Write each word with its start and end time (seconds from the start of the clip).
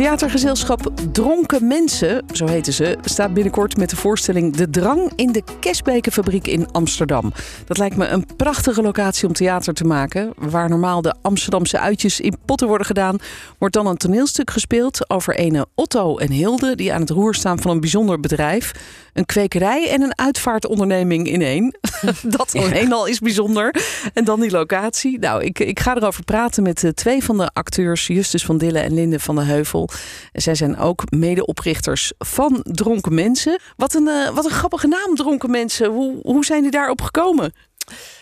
Theatergezelschap 0.00 0.90
Dronken 1.12 1.66
Mensen, 1.66 2.24
zo 2.32 2.46
heten 2.46 2.72
ze, 2.72 2.98
staat 3.04 3.34
binnenkort 3.34 3.76
met 3.76 3.90
de 3.90 3.96
voorstelling 3.96 4.56
De 4.56 4.70
Drang 4.70 5.12
in 5.16 5.32
de 5.32 5.42
Kesbekenfabriek 5.60 6.46
in 6.46 6.70
Amsterdam. 6.70 7.32
Dat 7.66 7.78
lijkt 7.78 7.96
me 7.96 8.06
een 8.06 8.26
prachtige 8.36 8.82
locatie 8.82 9.28
om 9.28 9.34
theater 9.34 9.74
te 9.74 9.84
maken. 9.84 10.32
Waar 10.36 10.68
normaal 10.68 11.02
de 11.02 11.14
Amsterdamse 11.22 11.78
uitjes 11.78 12.20
in 12.20 12.36
potten 12.44 12.68
worden 12.68 12.86
gedaan, 12.86 13.18
wordt 13.58 13.74
dan 13.74 13.86
een 13.86 13.96
toneelstuk 13.96 14.50
gespeeld 14.50 15.10
over 15.10 15.36
ene 15.36 15.66
Otto 15.74 16.18
en 16.18 16.30
Hilde 16.30 16.74
die 16.74 16.92
aan 16.92 17.00
het 17.00 17.10
roer 17.10 17.34
staan 17.34 17.60
van 17.60 17.70
een 17.70 17.80
bijzonder 17.80 18.20
bedrijf. 18.20 18.72
Een 19.12 19.26
kwekerij 19.26 19.90
en 19.90 20.02
een 20.02 20.18
uitvaartonderneming 20.18 21.28
in 21.28 21.42
één. 21.42 21.78
Dat 22.36 22.54
alleen 22.56 22.92
al 22.92 23.06
is 23.06 23.18
bijzonder. 23.18 23.74
En 24.14 24.24
dan 24.24 24.40
die 24.40 24.50
locatie. 24.50 25.18
Nou, 25.18 25.44
ik, 25.44 25.58
ik 25.58 25.80
ga 25.80 25.96
erover 25.96 26.24
praten 26.24 26.62
met 26.62 26.82
uh, 26.82 26.90
twee 26.90 27.24
van 27.24 27.36
de 27.36 27.50
acteurs, 27.52 28.06
Justus 28.06 28.44
van 28.44 28.58
Dille 28.58 28.78
en 28.78 28.94
Linde 28.94 29.20
van 29.20 29.34
de 29.34 29.42
Heuvel. 29.42 29.89
Zij 30.32 30.54
zijn 30.54 30.78
ook 30.78 31.02
medeoprichters 31.10 32.12
van 32.18 32.60
Dronken 32.62 33.14
Mensen. 33.14 33.60
Wat 33.76 33.94
een, 33.94 34.06
uh, 34.06 34.28
wat 34.28 34.44
een 34.44 34.50
grappige 34.50 34.86
naam, 34.86 35.14
Dronken 35.14 35.50
Mensen. 35.50 35.90
Hoe, 35.90 36.18
hoe 36.22 36.44
zijn 36.44 36.62
die 36.62 36.70
daarop 36.70 37.00
gekomen? 37.00 37.52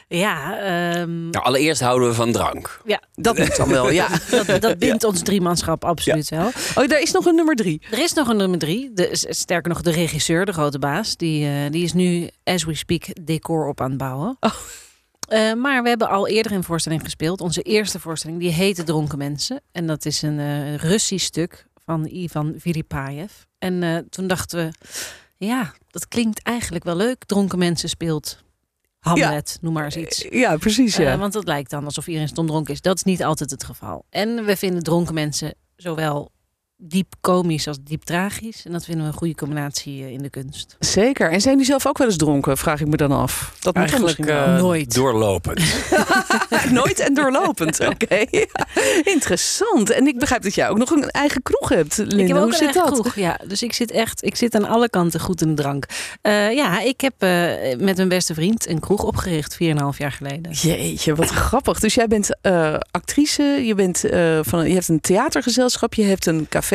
Ja, 0.09 0.59
um... 1.01 1.31
nou, 1.31 1.45
allereerst 1.45 1.81
houden 1.81 2.09
we 2.09 2.15
van 2.15 2.33
drank. 2.33 2.81
Ja, 2.85 3.03
dat 3.15 3.39
moet 3.39 3.57
dan 3.57 3.69
wel. 3.69 3.91
Ja, 3.91 4.09
dat, 4.47 4.61
dat 4.61 4.79
bindt 4.79 5.05
ons 5.05 5.23
driemanschap 5.23 5.85
absoluut 5.85 6.29
ja. 6.29 6.37
wel. 6.37 6.51
Oh, 6.75 6.93
er 6.93 7.01
is 7.01 7.11
nog 7.11 7.27
een 7.27 7.35
nummer 7.35 7.55
drie. 7.55 7.83
Er 7.91 7.99
is 7.99 8.13
nog 8.13 8.29
een 8.29 8.37
nummer 8.37 8.59
drie. 8.59 8.91
De, 8.95 9.09
sterker 9.13 9.69
nog, 9.69 9.83
de 9.83 9.91
regisseur, 9.91 10.45
de 10.45 10.53
grote 10.53 10.79
baas, 10.79 11.17
die, 11.17 11.45
uh, 11.47 11.71
die 11.71 11.85
is 11.85 11.93
nu, 11.93 12.29
as 12.45 12.65
we 12.65 12.75
speak, 12.75 13.05
decor 13.21 13.69
op 13.69 13.81
aan 13.81 13.89
het 13.89 13.99
bouwen. 13.99 14.37
Oh. 14.41 14.53
Uh, 15.29 15.53
maar 15.55 15.83
we 15.83 15.89
hebben 15.89 16.09
al 16.09 16.29
eerder 16.29 16.53
een 16.53 16.65
voorstelling 16.65 17.03
gespeeld. 17.03 17.41
Onze 17.41 17.63
eerste 17.63 18.01
voorstelling, 18.01 18.39
die 18.41 18.51
heette 18.53 18.85
Dronken 18.85 19.19
Mensen. 19.19 19.61
En 19.73 19.87
dat 19.87 20.05
is 20.05 20.23
een 20.23 20.39
uh, 20.39 20.75
Russisch 20.75 21.27
stuk 21.27 21.67
van 21.85 22.07
Ivan 22.07 22.55
Viripayev. 22.57 23.33
En 23.59 24.07
toen 24.11 24.27
dachten 24.27 24.59
we, 24.59 24.73
ja, 25.47 25.73
dat 25.91 26.09
klinkt 26.09 26.43
eigenlijk 26.43 26.85
wel 26.85 26.97
leuk. 26.97 27.25
Dronken 27.25 27.59
Mensen 27.59 27.89
speelt 27.89 28.43
Hamlet, 28.99 29.51
ja. 29.53 29.59
noem 29.61 29.73
maar 29.73 29.85
eens 29.85 29.97
iets. 29.97 30.27
Ja, 30.31 30.57
precies. 30.57 30.97
Ja. 30.97 31.19
Want 31.19 31.35
het 31.35 31.47
lijkt 31.47 31.71
dan 31.71 31.85
alsof 31.85 32.07
iedereen 32.07 32.29
stond 32.29 32.49
dronken 32.49 32.75
is. 32.75 32.81
Dat 32.81 32.97
is 32.97 33.03
niet 33.03 33.25
altijd 33.25 33.51
het 33.51 33.65
geval. 33.65 34.05
En 34.11 34.45
we 34.45 34.57
vinden 34.57 34.83
dronken 34.83 35.15
mensen 35.15 35.55
zowel 35.77 36.31
diep 36.81 37.15
komisch 37.21 37.69
als 37.69 37.77
diep 37.85 38.03
tragisch. 38.03 38.65
En 38.65 38.73
dat 38.73 38.85
vinden 38.85 39.05
we 39.05 39.11
een 39.11 39.19
goede 39.19 39.35
combinatie 39.35 40.13
in 40.13 40.23
de 40.23 40.31
kunst. 40.31 40.77
Zeker. 40.79 41.31
En 41.31 41.41
zijn 41.41 41.57
die 41.57 41.67
zelf 41.67 41.87
ook 41.87 41.99
wel 41.99 42.07
eens 42.07 42.17
dronken, 42.17 42.57
vraag 42.57 42.81
ik 42.81 42.87
me 42.87 42.97
dan 42.97 43.13
af. 43.13 43.57
Dat 43.61 43.75
Eigenlijk 43.75 44.19
uh, 44.19 44.57
nooit. 44.57 44.95
Doorlopend. 44.95 45.61
nooit 46.71 46.99
en 46.99 47.15
doorlopend, 47.15 47.81
oké. 47.81 47.93
Okay. 48.05 48.27
Ja. 48.39 48.67
Interessant. 49.05 49.91
En 49.91 50.07
ik 50.07 50.19
begrijp 50.19 50.43
dat 50.43 50.55
jij 50.55 50.69
ook 50.69 50.79
nog 50.79 50.91
een 50.91 51.11
eigen 51.11 51.43
kroeg 51.43 51.69
hebt, 51.69 51.97
Linda. 51.97 52.17
Ik 52.17 52.29
heb 52.29 52.37
ook 52.37 52.43
Hoe 52.43 52.53
een 52.53 52.59
zit 52.59 52.65
eigen 52.67 52.85
dat? 52.85 53.01
kroeg, 53.01 53.15
ja. 53.15 53.41
Dus 53.47 53.63
ik 53.63 53.73
zit 53.73 53.91
echt, 53.91 54.25
ik 54.25 54.37
zit 54.37 54.55
aan 54.55 54.65
alle 54.65 54.89
kanten 54.89 55.21
goed 55.21 55.41
in 55.41 55.49
de 55.49 55.63
drank. 55.63 55.87
Uh, 56.23 56.53
ja, 56.53 56.81
ik 56.81 57.01
heb 57.01 57.15
uh, 57.19 57.29
met 57.79 57.97
mijn 57.97 58.09
beste 58.09 58.35
vriend 58.35 58.69
een 58.69 58.81
kroeg 58.81 59.03
opgericht 59.03 59.55
4,5 59.55 59.59
jaar 59.99 60.13
geleden. 60.13 60.53
Jeetje, 60.53 61.15
wat 61.15 61.29
grappig. 61.49 61.81
Dus 61.81 61.95
jij 61.95 62.07
bent 62.09 62.37
actrice, 62.91 63.43
je, 63.43 63.75
bent, 63.75 64.05
van, 64.49 64.69
je 64.69 64.75
hebt 64.75 64.89
een 64.89 65.01
theatergezelschap, 65.01 65.95
je 65.95 66.05
hebt 66.05 66.27
een 66.27 66.47
café. 66.49 66.68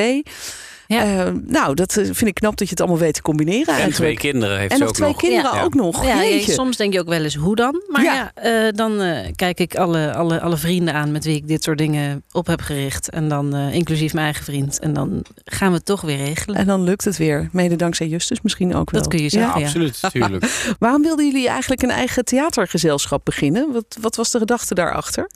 Ja. 0.88 1.25
Uh, 1.25 1.31
nou, 1.45 1.73
dat 1.75 1.94
vind 1.94 2.25
ik 2.25 2.33
knap 2.33 2.58
dat 2.58 2.67
je 2.67 2.73
het 2.73 2.80
allemaal 2.80 2.99
weet 2.99 3.13
te 3.13 3.22
combineren. 3.22 3.73
En 3.73 3.80
eigenlijk. 3.80 3.95
twee 3.95 4.31
kinderen 4.31 4.57
heeft 4.59 4.72
en 4.72 4.78
ze 4.78 4.84
nog 4.84 4.90
ook 4.91 4.95
twee 4.95 5.09
nog. 5.09 5.19
kinderen 5.19 5.56
Ja. 5.56 5.63
ook 5.63 5.73
nog. 5.73 6.06
Ja, 6.06 6.40
soms 6.53 6.78
denk 6.78 6.94
je 6.94 7.00
ook 7.00 7.07
wel 7.07 7.23
eens 7.23 7.35
hoe 7.35 7.56
dan. 7.56 7.81
Maar 7.88 8.03
Ja. 8.03 8.13
ja, 8.13 8.31
eh, 8.68 8.73
dan 8.75 9.01
eh, 9.01 9.31
kijk 9.35 9.59
ik 9.59 9.75
alle, 9.75 10.13
alle, 10.13 10.41
alle 10.41 10.57
vrienden 10.57 10.94
aan 10.94 11.12
met 11.12 11.23
wie 11.25 11.35
ik 11.35 11.47
dit 11.47 11.63
soort 11.63 11.78
dingen 11.78 12.23
op 12.31 12.47
heb 12.47 12.62
gericht. 12.62 13.09
En 13.09 13.28
dan 13.28 13.56
eh, 13.56 13.73
inclusief 13.73 14.13
mijn 14.13 14.25
eigen 14.25 14.44
vriend. 14.44 14.79
En 14.79 14.94
dan 14.94 15.25
gaan 15.45 15.69
we 15.69 15.75
het 15.75 15.85
toch 15.85 16.01
weer 16.01 16.18
regelen. 16.18 16.56
En 16.57 16.66
dan 16.68 16.84
lukt 16.84 17.06
het 17.06 17.18
weer. 17.18 17.50
Mede 17.51 17.75
dankzij 17.75 18.07
Justus 18.07 18.41
misschien 18.41 18.75
ook 18.75 18.91
wel. 18.91 19.01
Dat 19.01 19.09
kun 19.09 19.22
je 19.22 19.29
zeggen. 19.29 19.59
ja. 19.59 19.66
absoluut, 19.66 20.00
tuurlijk. 20.12 20.75
Waarom 20.79 21.01
wilden 21.01 21.25
jullie 21.25 21.47
eigenlijk 21.47 21.81
een 21.81 21.89
eigen 21.91 22.25
theatergezelschap 22.25 23.25
beginnen? 23.25 23.72
Wat, 23.72 23.97
wat 24.01 24.16
was 24.16 24.31
de 24.31 24.38
gedachte 24.38 24.73
daarachter? 24.73 25.29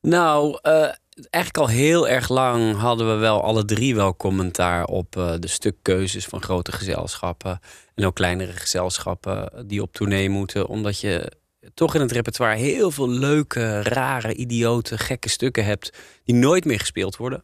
Nou, 0.00 0.58
eh, 0.62 0.86
eigenlijk 1.14 1.56
al 1.58 1.74
heel 1.76 2.08
erg 2.08 2.28
lang 2.28 2.76
hadden 2.76 3.08
we 3.08 3.14
wel 3.14 3.42
alle 3.42 3.64
drie 3.64 3.94
wel 3.94 4.16
commentaar 4.16 4.84
op 4.84 5.16
eh, 5.16 5.34
de 5.38 5.48
stukkeuzes 5.48 6.24
van 6.24 6.42
grote 6.42 6.72
gezelschappen. 6.72 7.60
En 7.94 8.04
ook 8.06 8.14
kleinere 8.14 8.52
gezelschappen 8.52 9.64
die 9.66 9.82
op 9.82 9.92
tournee 9.92 10.28
moeten. 10.28 10.66
Omdat 10.66 11.00
je 11.00 11.32
toch 11.74 11.94
in 11.94 12.00
het 12.00 12.12
repertoire 12.12 12.56
heel 12.56 12.90
veel 12.90 13.08
leuke, 13.08 13.82
rare, 13.82 14.34
idiote, 14.34 14.98
gekke 14.98 15.28
stukken 15.28 15.64
hebt 15.64 15.90
die 16.24 16.34
nooit 16.34 16.64
meer 16.64 16.78
gespeeld 16.80 17.16
worden. 17.16 17.42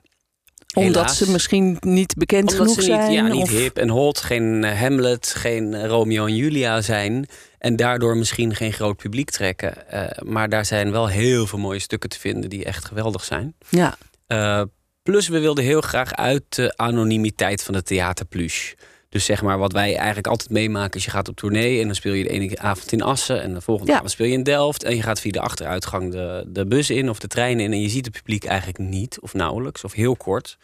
Omdat 0.75 1.15
ze 1.15 1.31
misschien 1.31 1.77
niet 1.81 2.15
bekend 2.17 2.53
Omdat 2.53 2.57
genoeg 2.57 2.83
ze 2.83 2.91
niet, 2.91 3.01
zijn? 3.01 3.13
ja, 3.13 3.27
niet 3.27 3.43
of- 3.43 3.51
hip 3.51 3.79
en 3.79 3.89
hot, 3.89 4.21
geen 4.21 4.65
eh, 4.65 4.81
Hamlet, 4.81 5.27
geen 5.37 5.75
eh, 5.75 5.87
Romeo 5.87 6.27
en 6.27 6.37
Julia 6.37 6.81
zijn. 6.81 7.27
En 7.61 7.77
daardoor 7.77 8.17
misschien 8.17 8.55
geen 8.55 8.73
groot 8.73 8.97
publiek 8.97 9.31
trekken. 9.31 9.89
Eh, 9.91 10.23
maar 10.25 10.49
daar 10.49 10.65
zijn 10.65 10.91
wel 10.91 11.09
heel 11.09 11.47
veel 11.47 11.59
mooie 11.59 11.79
stukken 11.79 12.09
te 12.11 12.19
vinden 12.19 12.51
die 12.51 12.65
echt 12.65 12.85
geweldig 12.85 13.25
zijn. 13.25 13.55
Ja, 13.69 13.97
Eh, 14.27 14.63
plus 15.03 15.29
we 15.29 15.39
wilden 15.39 15.65
heel 15.65 15.81
graag 15.81 16.15
uit 16.15 16.43
de 16.49 16.77
anonimiteit 16.77 17.63
van 17.63 17.75
de 17.75 17.83
theaterplush. 17.83 18.73
Dus 19.09 19.25
zeg 19.25 19.43
maar 19.43 19.59
wat 19.59 19.73
wij 19.73 19.97
eigenlijk 19.97 20.27
altijd 20.27 20.51
meemaken 20.51 20.99
is 20.99 21.05
je 21.05 21.11
gaat 21.11 21.29
op 21.29 21.37
tournee 21.37 21.81
en 21.81 21.87
dan 21.87 21.95
speel 21.95 22.13
je 22.13 22.23
de 22.23 22.29
ene 22.29 22.59
avond 22.59 22.93
in 22.93 23.03
Assen 23.03 23.43
en 23.43 23.55
de 23.55 23.61
volgende 23.61 23.91
Ja. 23.91 23.97
avond 23.97 24.11
speel 24.13 24.27
je 24.27 24.33
in 24.33 24.43
Delft 24.43 24.83
en 24.85 24.97
je 24.97 25.03
gaat 25.03 25.21
via 25.21 25.33
de 25.33 25.41
achteruitgang 25.41 26.13
de, 26.13 26.45
de 26.49 26.67
bus 26.67 26.91
in 26.91 27.09
of 27.11 27.19
de 27.19 27.27
trein 27.29 27.61
in 27.61 27.73
en 27.73 27.81
je 27.81 27.89
ziet 27.89 28.05
het 28.05 28.15
publiek 28.15 28.45
eigenlijk 28.45 28.79
niet 28.79 29.21
of 29.21 29.35
nauwelijks 29.35 29.85
of 29.85 29.93
heel 29.93 30.17
kort. 30.17 30.59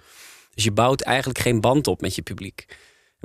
Dus 0.54 0.64
je 0.64 0.72
bouwt 0.72 1.00
eigenlijk 1.00 1.38
geen 1.38 1.60
band 1.60 1.86
op 1.86 2.00
met 2.00 2.14
je 2.14 2.22
publiek. 2.22 2.66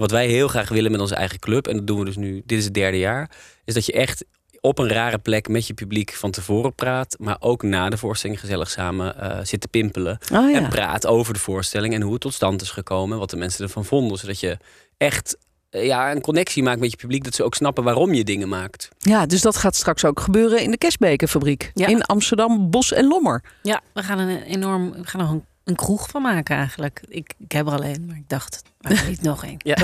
Wat 0.02 0.12
wij 0.12 0.28
heel 0.28 0.48
graag 0.48 0.70
willen 0.70 0.92
met 0.92 1.02
onze 1.02 1.16
eigen 1.16 1.40
club, 1.40 1.68
en 1.68 1.76
dat 1.76 1.88
doen 1.88 2.00
we 2.00 2.06
dus 2.06 2.16
nu, 2.16 2.42
dit 2.46 2.58
is 2.58 2.64
het 2.64 2.74
derde 2.74 2.98
jaar, 2.98 3.30
is 3.66 3.74
dat 3.74 3.86
je 3.86 3.92
echt 3.92 4.26
op 4.60 4.80
een 4.80 4.88
rare 4.88 5.18
plek 5.18 5.48
met 5.48 5.68
je 5.68 5.74
publiek 5.74 6.14
van 6.14 6.32
tevoren 6.32 6.74
praat, 6.74 7.16
maar 7.20 7.38
ook 7.40 7.64
na 7.64 7.90
de 7.90 7.98
voorstelling 7.98 8.40
gezellig 8.40 8.70
samen 8.70 9.20
eh, 9.20 9.40
zit 9.44 9.62
te 9.62 9.68
pimpelen. 9.68 10.20
oh, 10.34 10.52
ja. 10.52 10.58
En 10.58 10.70
praat 10.70 11.08
over 11.08 11.34
de 11.34 11.40
voorstelling 11.40 11.94
en 11.94 12.02
hoe 12.02 12.12
het 12.12 12.22
tot 12.22 12.34
stand 12.34 12.62
is 12.62 12.70
gekomen, 12.70 13.18
wat 13.18 13.30
de 13.30 13.38
mensen 13.38 13.64
ervan 13.64 13.86
vonden. 13.86 14.18
Zodat 14.18 14.40
je 14.40 14.58
echt 14.98 15.38
eh, 15.70 15.86
ja, 15.86 16.12
een 16.12 16.22
connectie 16.22 16.64
maakt 16.64 16.80
met 16.80 16.92
je 16.92 16.98
publiek, 16.98 17.24
dat 17.24 17.36
ze 17.36 17.44
ook 17.44 17.56
snappen 17.56 17.84
waarom 17.84 18.14
je 18.14 18.24
dingen 18.24 18.50
maakt. 18.50 18.90
ja, 18.98 19.26
dus 19.26 19.42
dat 19.42 19.58
gaat 19.58 19.76
straks 19.76 20.06
ook 20.06 20.20
gebeuren 20.20 20.62
in 20.62 20.72
de 20.72 20.78
Kesbekenfabriek. 20.78 21.72
Ja. 21.74 21.88
In 21.88 22.04
Amsterdam, 22.04 22.70
Bos 22.70 22.94
en 22.94 23.08
Lommer. 23.08 23.44
Ja, 23.62 23.82
we 23.94 24.04
gaan 24.04 24.20
een 24.20 24.42
enorm, 24.42 24.92
we 24.92 25.08
gaan 25.08 25.22
nog 25.22 25.30
een, 25.30 25.46
een 25.64 25.76
kroeg 25.76 26.10
van 26.10 26.22
maken 26.22 26.56
eigenlijk. 26.56 27.02
Ik, 27.08 27.34
ik 27.40 27.52
heb 27.52 27.68
er 27.68 27.74
alleen, 27.74 28.06
maar 28.08 28.16
ik 28.16 28.30
dacht, 28.30 28.62
maar 28.80 29.04
niet 29.08 29.22
nog 29.32 29.46
één. 29.46 29.56
Ja. 29.58 29.78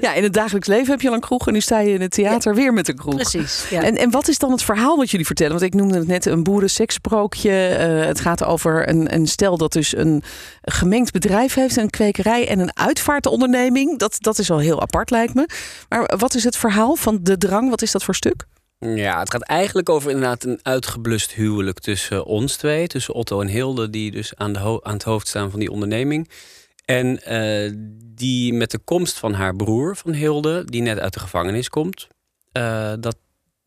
Ja, 0.00 0.14
in 0.14 0.22
het 0.22 0.32
dagelijks 0.32 0.68
leven 0.68 0.90
heb 0.90 1.00
je 1.00 1.08
al 1.08 1.14
een 1.14 1.20
kroeg 1.20 1.46
en 1.46 1.52
nu 1.52 1.60
sta 1.60 1.78
je 1.78 1.92
in 1.92 2.00
het 2.00 2.10
theater 2.10 2.54
weer 2.54 2.72
met 2.72 2.88
een 2.88 2.96
kroeg. 2.96 3.14
Precies. 3.14 3.66
Ja. 3.70 3.82
En, 3.82 3.96
en 3.96 4.10
wat 4.10 4.28
is 4.28 4.38
dan 4.38 4.50
het 4.50 4.62
verhaal 4.62 4.96
wat 4.96 5.10
jullie 5.10 5.26
vertellen? 5.26 5.52
Want 5.52 5.64
ik 5.64 5.74
noemde 5.74 5.98
het 5.98 6.06
net 6.06 6.26
een 6.26 6.42
boerensekssprookje. 6.42 7.66
Eh, 7.66 8.06
het 8.06 8.20
gaat 8.20 8.44
over 8.44 8.88
een, 8.88 9.14
een 9.14 9.26
stel 9.26 9.56
dat 9.56 9.72
dus 9.72 9.96
een 9.96 10.22
gemengd 10.62 11.12
bedrijf 11.12 11.54
heeft, 11.54 11.76
een 11.76 11.90
kwekerij 11.90 12.48
en 12.48 12.58
een 12.58 12.76
uitvaartonderneming. 12.76 13.98
Dat, 13.98 14.16
dat 14.18 14.38
is 14.38 14.50
al 14.50 14.58
heel 14.58 14.80
apart, 14.80 15.10
lijkt 15.10 15.34
me. 15.34 15.48
Maar 15.88 16.12
wat 16.16 16.34
is 16.34 16.44
het 16.44 16.56
verhaal 16.56 16.96
van 16.96 17.18
de 17.22 17.38
drang? 17.38 17.70
Wat 17.70 17.82
is 17.82 17.92
dat 17.92 18.04
voor 18.04 18.14
stuk? 18.14 18.44
Ja, 18.84 19.18
het 19.18 19.30
gaat 19.30 19.42
eigenlijk 19.42 19.88
over 19.88 20.10
inderdaad 20.10 20.44
een 20.44 20.60
uitgeblust 20.62 21.32
huwelijk 21.32 21.78
tussen 21.78 22.24
ons 22.24 22.56
twee. 22.56 22.86
Tussen 22.86 23.14
Otto 23.14 23.40
en 23.40 23.46
Hilde, 23.46 23.90
die 23.90 24.10
dus 24.10 24.36
aan, 24.36 24.52
de 24.52 24.80
aan 24.82 24.92
het 24.92 25.02
hoofd 25.02 25.28
staan 25.28 25.50
van 25.50 25.60
die 25.60 25.70
onderneming. 25.70 26.28
En 26.84 27.24
eh, 27.24 27.72
die 28.14 28.52
met 28.52 28.70
de 28.70 28.78
komst 28.78 29.18
van 29.18 29.32
haar 29.32 29.56
broer, 29.56 29.96
van 29.96 30.12
Hilde, 30.12 30.64
die 30.64 30.82
net 30.82 30.98
uit 30.98 31.12
de 31.12 31.20
gevangenis 31.20 31.68
komt... 31.68 32.08
eh, 32.52 32.92
dat 33.00 33.16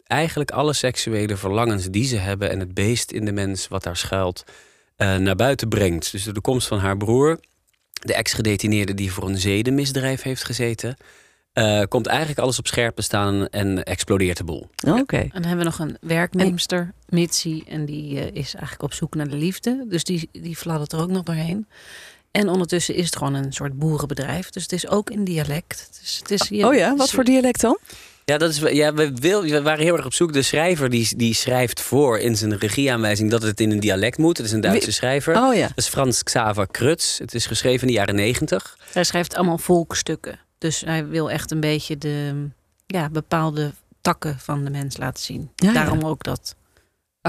eigenlijk 0.03 0.51
alle 0.51 0.73
seksuele 0.73 1.37
verlangens 1.37 1.89
die 1.89 2.05
ze 2.05 2.17
hebben... 2.17 2.49
en 2.49 2.59
het 2.59 2.73
beest 2.73 3.11
in 3.11 3.25
de 3.25 3.31
mens 3.31 3.67
wat 3.67 3.83
daar 3.83 3.97
schuilt, 3.97 4.43
eh, 4.95 5.15
naar 5.15 5.35
buiten 5.35 5.69
brengt. 5.69 6.11
Dus 6.11 6.23
door 6.23 6.33
de 6.33 6.41
komst 6.41 6.67
van 6.67 6.79
haar 6.79 6.97
broer, 6.97 7.39
de 7.91 8.13
ex-gedetineerde 8.13 8.93
die 8.93 9.11
voor 9.11 9.29
een 9.29 9.37
zedenmisdrijf 9.37 10.21
heeft 10.21 10.43
gezeten... 10.43 10.97
eh, 11.55 11.81
komt 11.87 12.07
eigenlijk 12.07 12.39
alles 12.39 12.59
op 12.59 12.67
scherp 12.67 12.95
te 12.95 13.01
staan 13.01 13.47
en 13.49 13.83
explodeert 13.83 14.37
de 14.37 14.43
boel. 14.43 14.69
Oké. 14.87 15.17
En 15.17 15.29
dan 15.33 15.43
hebben 15.43 15.57
we 15.57 15.63
nog 15.63 15.79
een 15.79 15.97
werknemster, 16.01 16.93
Mitzi. 17.09 17.63
En 17.67 17.85
die 17.85 18.19
eh, 18.19 18.25
is 18.25 18.53
eigenlijk 18.53 18.83
op 18.83 18.93
zoek 18.93 19.15
naar 19.15 19.27
de 19.27 19.35
liefde. 19.35 19.85
Dus 19.89 20.03
die, 20.03 20.29
die 20.31 20.55
fladdert 20.55 20.91
er 20.93 20.99
ook 20.99 21.09
nog 21.09 21.23
doorheen. 21.23 21.67
En 22.31 22.49
ondertussen 22.49 22.95
is 22.95 23.05
het 23.05 23.15
gewoon 23.15 23.33
een 23.33 23.53
soort 23.53 23.73
boerenbedrijf. 23.79 24.49
Dus 24.49 24.63
het 24.63 24.71
is 24.71 24.87
ook 24.87 25.09
in 25.09 25.23
dialect. 25.23 25.89
Dus 26.01 26.17
het 26.17 26.31
is, 26.31 26.47
je- 26.49 26.67
Oh 26.67 26.73
ja, 26.75 26.95
wat 26.95 27.11
voor 27.11 27.23
dialect 27.23 27.61
dan? 27.61 27.77
Ja, 28.25 28.37
dat 28.37 28.49
is, 28.49 28.57
ja 28.59 28.93
we, 28.93 29.11
wil, 29.13 29.41
we 29.43 29.61
waren 29.61 29.83
heel 29.83 29.95
erg 29.95 30.05
op 30.05 30.13
zoek. 30.13 30.33
De 30.33 30.41
schrijver 30.41 30.89
die, 30.89 31.15
die 31.17 31.33
schrijft 31.33 31.81
voor 31.81 32.19
in 32.19 32.35
zijn 32.37 32.57
regieaanwijzing 32.57 33.31
dat 33.31 33.41
het 33.41 33.59
in 33.59 33.71
een 33.71 33.79
dialect 33.79 34.17
moet. 34.17 34.37
Het 34.37 34.45
is 34.45 34.51
een 34.51 34.61
Duitse 34.61 34.91
schrijver. 34.91 35.37
Oh 35.43 35.55
ja. 35.55 35.67
Dat 35.67 35.77
is 35.77 35.87
Frans 35.87 36.23
Xaver 36.23 36.67
Krutz. 36.71 37.17
Het 37.19 37.33
is 37.33 37.45
geschreven 37.45 37.81
in 37.81 37.87
de 37.87 37.93
jaren 37.99 38.15
negentig. 38.15 38.77
Hij 38.93 39.03
schrijft 39.03 39.35
allemaal 39.35 39.57
volkstukken. 39.57 40.39
Dus 40.57 40.81
hij 40.81 41.07
wil 41.07 41.31
echt 41.31 41.51
een 41.51 41.59
beetje 41.59 41.97
de 41.97 42.47
ja, 42.85 43.09
bepaalde 43.09 43.73
takken 44.01 44.39
van 44.39 44.63
de 44.63 44.69
mens 44.69 44.97
laten 44.97 45.23
zien. 45.23 45.51
Ja, 45.55 45.67
ja. 45.67 45.73
Daarom 45.73 46.03
ook 46.03 46.23
dat 46.23 46.55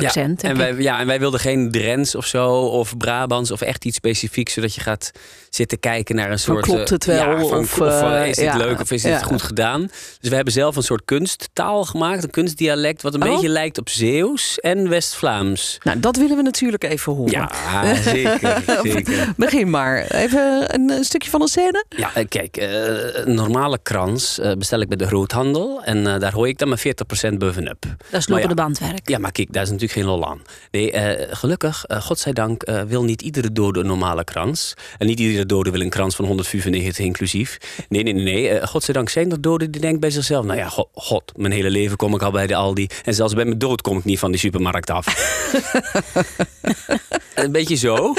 accent. 0.04 0.42
Ja, 0.42 0.48
en 0.48 0.56
wij, 0.56 0.74
ja, 0.74 1.00
en 1.00 1.06
wij 1.06 1.18
wilden 1.18 1.40
geen 1.40 1.70
Drents 1.70 2.14
of 2.14 2.26
zo, 2.26 2.50
of 2.52 2.96
Brabants, 2.96 3.50
of 3.50 3.60
echt 3.60 3.84
iets 3.84 3.96
specifieks, 3.96 4.52
zodat 4.52 4.74
je 4.74 4.80
gaat 4.80 5.10
zitten 5.50 5.80
kijken 5.80 6.14
naar 6.14 6.30
een 6.30 6.38
soort. 6.38 6.64
klopt 6.64 6.80
eh, 6.80 6.88
het 6.88 7.04
wel, 7.04 7.16
Ja, 7.16 7.38
van, 7.38 7.58
of, 7.58 7.80
of, 7.80 7.86
eh, 7.88 8.20
eh, 8.22 8.28
is 8.28 8.36
dit 8.36 8.44
ja, 8.44 8.56
leuk 8.56 8.80
of 8.80 8.90
is 8.90 9.02
dit 9.02 9.22
goed 9.22 9.42
gedaan? 9.42 9.80
Dus 10.20 10.28
we 10.28 10.34
hebben 10.34 10.52
zelf 10.52 10.76
een 10.76 10.82
soort 10.82 11.04
kunsttaal 11.04 11.84
gemaakt, 11.84 12.22
een 12.22 12.30
kunstdialect, 12.30 13.02
wat 13.02 13.14
een 13.14 13.22
Oh. 13.26 13.32
beetje 13.32 13.48
lijkt 13.48 13.78
op 13.78 13.88
Zeeuws 13.88 14.58
en 14.58 14.88
West-Vlaams. 14.88 15.78
Nou, 15.82 16.00
dat 16.00 16.16
willen 16.16 16.36
we 16.36 16.42
natuurlijk 16.42 16.84
even 16.84 17.12
horen. 17.12 17.32
Ja, 17.32 17.94
zeker. 17.94 18.62
zeker. 18.82 19.32
Begin 19.36 19.70
maar. 19.70 20.04
Even 20.06 20.74
een, 20.74 21.04
stukje 21.04 21.30
van 21.30 21.42
een 21.42 21.48
scène. 21.48 21.84
Ja, 21.88 22.10
kijk, 22.28 22.56
een 22.56 23.34
normale 23.34 23.78
krans 23.82 24.40
bestel 24.58 24.80
ik 24.80 24.88
bij 24.88 24.96
de 24.96 25.06
groothandel. 25.06 25.82
En 25.84 26.04
daar 26.04 26.32
hoor 26.32 26.48
ik 26.48 26.58
dan 26.58 26.68
maar 26.68 26.82
40% 27.32 27.38
bovenop. 27.38 27.84
Dat 28.10 28.20
is 28.20 28.28
lopende 28.28 28.54
bandwerk. 28.54 29.08
Ja, 29.08 29.18
maar 29.18 29.32
kijk, 29.32 29.52
daar 29.52 29.62
is 29.62 29.68
natuurlijk 29.70 29.85
geen 29.92 30.04
lol 30.04 30.26
aan. 30.26 30.42
Nee, 30.70 30.92
eh, 30.92 31.26
gelukkig, 31.36 31.84
eh, 31.84 32.00
godzijdank, 32.02 32.62
eh, 32.62 32.82
wil 32.82 33.04
niet 33.04 33.22
iedere 33.22 33.52
dode 33.52 33.80
een 33.80 33.86
normale 33.86 34.24
krans. 34.24 34.74
En 34.98 35.06
niet 35.06 35.20
iedere 35.20 35.46
dode 35.46 35.70
wil 35.70 35.80
een 35.80 35.90
krans 35.90 36.16
van 36.16 36.24
195 36.24 37.04
inclusief. 37.04 37.58
Nee, 37.88 38.02
nee, 38.02 38.12
nee. 38.12 38.24
nee. 38.24 38.66
Godzijdank 38.66 39.08
zijn 39.08 39.30
er 39.32 39.40
doden 39.40 39.70
die 39.70 39.80
denken 39.80 40.00
bij 40.00 40.10
zichzelf... 40.10 40.44
nou 40.44 40.58
ja, 40.58 40.68
go- 40.68 40.88
god, 40.94 41.32
mijn 41.36 41.52
hele 41.52 41.70
leven 41.70 41.96
kom 41.96 42.14
ik 42.14 42.22
al 42.22 42.30
bij 42.30 42.46
de 42.46 42.54
Aldi. 42.54 42.86
En 43.04 43.14
zelfs 43.14 43.34
bij 43.34 43.44
mijn 43.44 43.58
dood 43.58 43.80
kom 43.82 43.98
ik 43.98 44.04
niet 44.04 44.18
van 44.18 44.30
die 44.30 44.40
supermarkt 44.40 44.90
af. 44.90 45.06
een 47.34 47.52
beetje 47.52 47.76
zo. 47.76 47.94
Oh, 47.94 48.16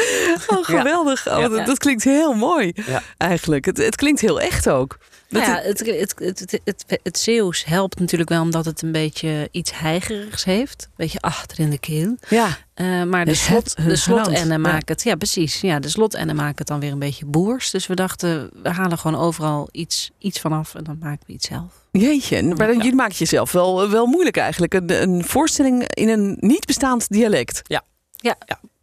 geweldig. 0.66 1.28
Oh, 1.28 1.50
dat, 1.50 1.66
dat 1.66 1.78
klinkt 1.78 2.04
heel 2.04 2.34
mooi, 2.34 2.72
Ja. 2.88 3.04
eigenlijk. 3.18 3.66
Het, 3.66 3.78
het 3.78 3.96
klinkt 3.96 4.22
heel 4.22 4.42
echt 4.42 4.70
ook. 4.70 4.98
Dat 5.29 5.41
Nou 5.41 5.53
ja, 5.53 5.62
het, 5.68 5.79
het, 5.79 6.13
het, 6.19 6.39
het, 6.39 6.62
het, 6.63 7.00
het 7.03 7.19
Zeeuws 7.19 7.65
helpt 7.65 8.00
natuurlijk 8.00 8.29
wel 8.29 8.41
omdat 8.41 8.65
het 8.65 8.81
een 8.81 8.91
beetje 8.91 9.47
iets 9.51 9.79
heigerigs 9.79 10.44
heeft. 10.44 10.83
Een 10.83 10.94
beetje 10.95 11.19
achter 11.19 11.59
in 11.59 11.69
de 11.69 11.77
keel. 11.79 12.15
ja, 12.29 12.57
Eh, 12.74 13.03
maar 13.03 13.25
de 13.25 13.33
slot, 13.33 13.75
de 13.85 13.95
slotennen 13.95 14.47
ja. 14.47 14.57
maken 14.57 14.94
het. 14.94 15.03
Ja, 15.03 15.15
precies. 15.15 15.62
Ja, 15.62 15.79
de 15.79 15.89
slotennen 15.89 16.35
maken 16.35 16.57
het 16.57 16.68
dan 16.68 16.79
weer 16.79 16.91
een 16.91 17.00
beetje 17.00 17.25
boers. 17.25 17.71
Dus 17.71 17.88
we 17.88 17.95
dachten, 17.95 18.50
we 18.63 18.69
halen 18.69 18.97
gewoon 18.97 19.19
overal 19.21 19.69
iets, 19.71 20.12
iets 20.18 20.39
vanaf 20.39 20.75
en 20.75 20.83
dan 20.83 20.97
maken 21.00 21.24
we 21.27 21.33
iets 21.33 21.47
zelf. 21.47 21.74
jeetje. 21.91 22.44
Maar 22.56 22.74
Ja. 22.74 22.83
je 22.83 22.94
maakt 22.95 23.18
jezelf 23.18 23.51
wel, 23.51 23.89
wel 23.89 24.06
moeilijk 24.06 24.38
eigenlijk. 24.38 24.74
Een, 24.74 25.01
een 25.01 25.24
voorstelling 25.25 25.88
in 25.94 26.09
een 26.09 26.38
niet 26.39 26.65
bestaand 26.65 27.09
dialect. 27.09 27.62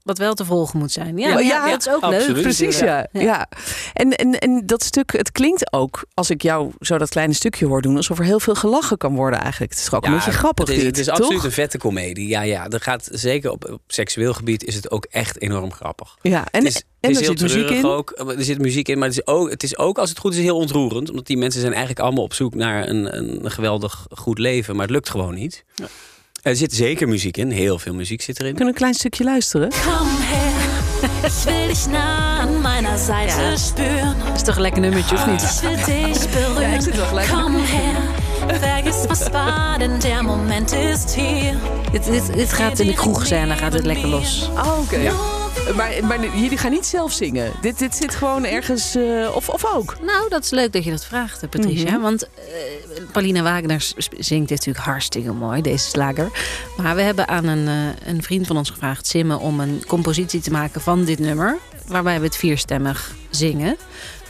Wat 0.04 0.18
wel 0.18 0.34
te 0.34 0.44
volgen 0.44 0.78
moet 0.78 0.92
zijn. 0.92 1.18
Ja, 1.18 1.28
Ja, 1.28 1.38
ja, 1.38 1.66
ja, 1.66 1.70
dat 1.70 1.86
is 1.86 1.92
ook 1.92 2.00
absoluut. 2.00 2.28
leuk. 2.28 2.42
Precies, 2.42 2.78
ja. 2.78 3.06
Ja. 3.12 3.20
ja. 3.20 3.48
En, 3.92 4.10
en, 4.10 4.38
en 4.38 4.66
dat 4.66 4.82
stuk, 4.82 5.12
het 5.12 5.32
klinkt 5.32 5.72
ook, 5.72 6.04
als 6.14 6.30
ik 6.30 6.42
jou 6.42 6.72
zo 6.80 6.98
dat 6.98 7.08
kleine 7.08 7.32
stukje 7.32 7.66
hoor 7.66 7.82
doen, 7.82 7.96
alsof 7.96 8.18
er 8.18 8.24
heel 8.24 8.40
veel 8.40 8.54
gelachen 8.54 8.96
kan 8.96 9.14
worden 9.14 9.40
eigenlijk. 9.40 9.72
Het 9.72 9.80
is 9.80 9.92
ook 9.92 10.04
een 10.06 10.12
beetje 10.12 10.30
grappig 10.32 10.68
het 10.68 10.76
is, 10.76 10.82
dit, 10.82 10.90
Het 10.90 10.98
is 10.98 11.06
toch? 11.06 11.18
absoluut 11.18 11.44
een 11.44 11.52
vette 11.52 11.78
komedie. 11.78 12.28
Ja, 12.28 12.42
ja. 12.42 12.68
Er 12.68 12.80
gaat, 12.80 13.08
zeker 13.12 13.50
op, 13.50 13.70
op 13.70 13.80
seksueel 13.86 14.34
gebied 14.34 14.64
is 14.64 14.74
het 14.74 14.90
ook 14.90 15.04
echt 15.10 15.40
enorm 15.40 15.72
grappig. 15.72 16.16
Ja, 16.22 16.44
en, 16.50 16.64
het 16.64 16.74
is, 16.74 16.82
en 17.00 17.10
het 17.10 17.10
is 17.10 17.16
er 17.16 17.22
heel 17.22 17.38
zit 17.38 17.56
muziek 17.56 17.70
in. 17.70 17.84
ook. 17.84 18.10
Er 18.38 18.44
zit 18.44 18.58
muziek 18.58 18.88
in, 18.88 18.98
maar 18.98 19.08
het 19.08 19.16
is, 19.16 19.26
ook, 19.26 19.50
het 19.50 19.62
is 19.62 19.78
ook, 19.78 19.98
als 19.98 20.08
het 20.08 20.18
goed 20.18 20.34
is, 20.34 20.40
heel 20.40 20.56
ontroerend. 20.56 21.10
Omdat 21.10 21.26
die 21.26 21.36
mensen 21.36 21.60
zijn 21.60 21.72
eigenlijk 21.72 22.02
allemaal 22.02 22.24
op 22.24 22.34
zoek 22.34 22.54
naar 22.54 22.88
een, 22.88 23.16
een 23.18 23.50
geweldig 23.50 24.06
goed 24.10 24.38
leven. 24.38 24.74
Maar 24.74 24.84
het 24.84 24.94
lukt 24.94 25.10
gewoon 25.10 25.34
niet. 25.34 25.64
Er 26.44 26.56
zit 26.56 26.74
zeker 26.74 27.08
muziek 27.08 27.36
in. 27.36 27.50
Heel 27.50 27.78
veel 27.78 27.94
muziek 27.94 28.22
zit 28.22 28.38
erin. 28.38 28.50
We 28.50 28.56
kunnen 28.56 28.74
een 28.74 28.78
klein 28.80 28.94
stukje 28.94 29.24
luisteren. 29.24 29.68
Komm 29.68 30.08
her, 30.20 31.26
ich 31.30 31.44
will 31.44 31.66
dich 31.66 31.86
nah 31.86 32.40
an 32.40 32.60
meiner 32.60 32.98
Seite 32.98 33.40
Ja. 33.42 33.56
spüren. 33.56 34.14
Dat 34.26 34.36
is 34.36 34.42
toch 34.42 34.54
een 34.56 34.60
lekker 34.62 34.80
nummertje, 34.80 35.14
of 35.14 35.26
niet? 35.26 35.42
Ich 35.42 35.60
will 35.60 35.76
dich 36.12 36.28
berühren. 36.30 36.70
Ja, 36.70 36.74
ik 36.74 36.80
zit 36.80 36.96
wel 36.96 37.18
in 37.18 37.26
de 37.26 37.32
Komm 37.32 37.54
her, 37.54 38.58
vergiss 38.58 39.06
was 39.06 39.28
war, 39.30 39.78
denn 39.78 39.98
der 40.00 40.24
Moment 40.24 40.72
ist 40.72 41.14
hier. 41.14 41.54
Dit, 41.92 42.04
dit, 42.04 42.34
dit 42.34 42.52
gaat 42.52 42.78
in 42.78 42.86
de 42.86 42.94
kroeg 42.94 43.26
zijn, 43.26 43.48
dan 43.48 43.56
gaat 43.56 43.72
het 43.72 43.84
lekker 43.84 44.08
los. 44.08 44.48
Oh, 44.56 44.78
oké. 44.80 45.10
Maar, 45.72 45.92
maar 46.04 46.20
jullie 46.36 46.58
gaan 46.58 46.70
niet 46.70 46.86
zelf 46.86 47.12
zingen. 47.12 47.52
Dit, 47.60 47.78
dit 47.78 47.94
zit 47.94 48.14
gewoon 48.14 48.44
ergens. 48.44 48.94
eh, 48.94 49.28
of, 49.34 49.48
of 49.48 49.64
ook. 49.74 49.96
Nou, 50.02 50.28
dat 50.28 50.44
is 50.44 50.50
leuk 50.50 50.72
dat 50.72 50.84
je 50.84 50.90
dat 50.90 51.04
vraagt, 51.04 51.40
hè, 51.40 51.48
Patricia. 51.48 51.90
Mhm. 51.92 52.00
Want 52.00 52.22
eh, 52.24 52.30
Paulina 53.12 53.42
Wagner 53.42 53.92
zingt 54.18 54.48
dit 54.48 54.58
natuurlijk 54.58 54.84
hartstikke 54.84 55.32
mooi, 55.32 55.62
deze 55.62 55.88
slager. 55.88 56.30
Maar 56.76 56.94
we 56.94 57.02
hebben 57.02 57.28
aan 57.28 57.46
een, 57.46 57.68
eh, 57.68 58.08
een 58.08 58.22
vriend 58.22 58.46
van 58.46 58.56
ons 58.56 58.70
gevraagd, 58.70 59.06
Simme, 59.06 59.38
om 59.38 59.60
een 59.60 59.82
compositie 59.86 60.40
te 60.40 60.50
maken 60.50 60.80
van 60.80 61.04
dit 61.04 61.18
nummer. 61.18 61.58
Waarbij 61.86 62.18
we 62.18 62.24
het 62.26 62.36
vierstemmig 62.36 63.14
zingen. 63.30 63.76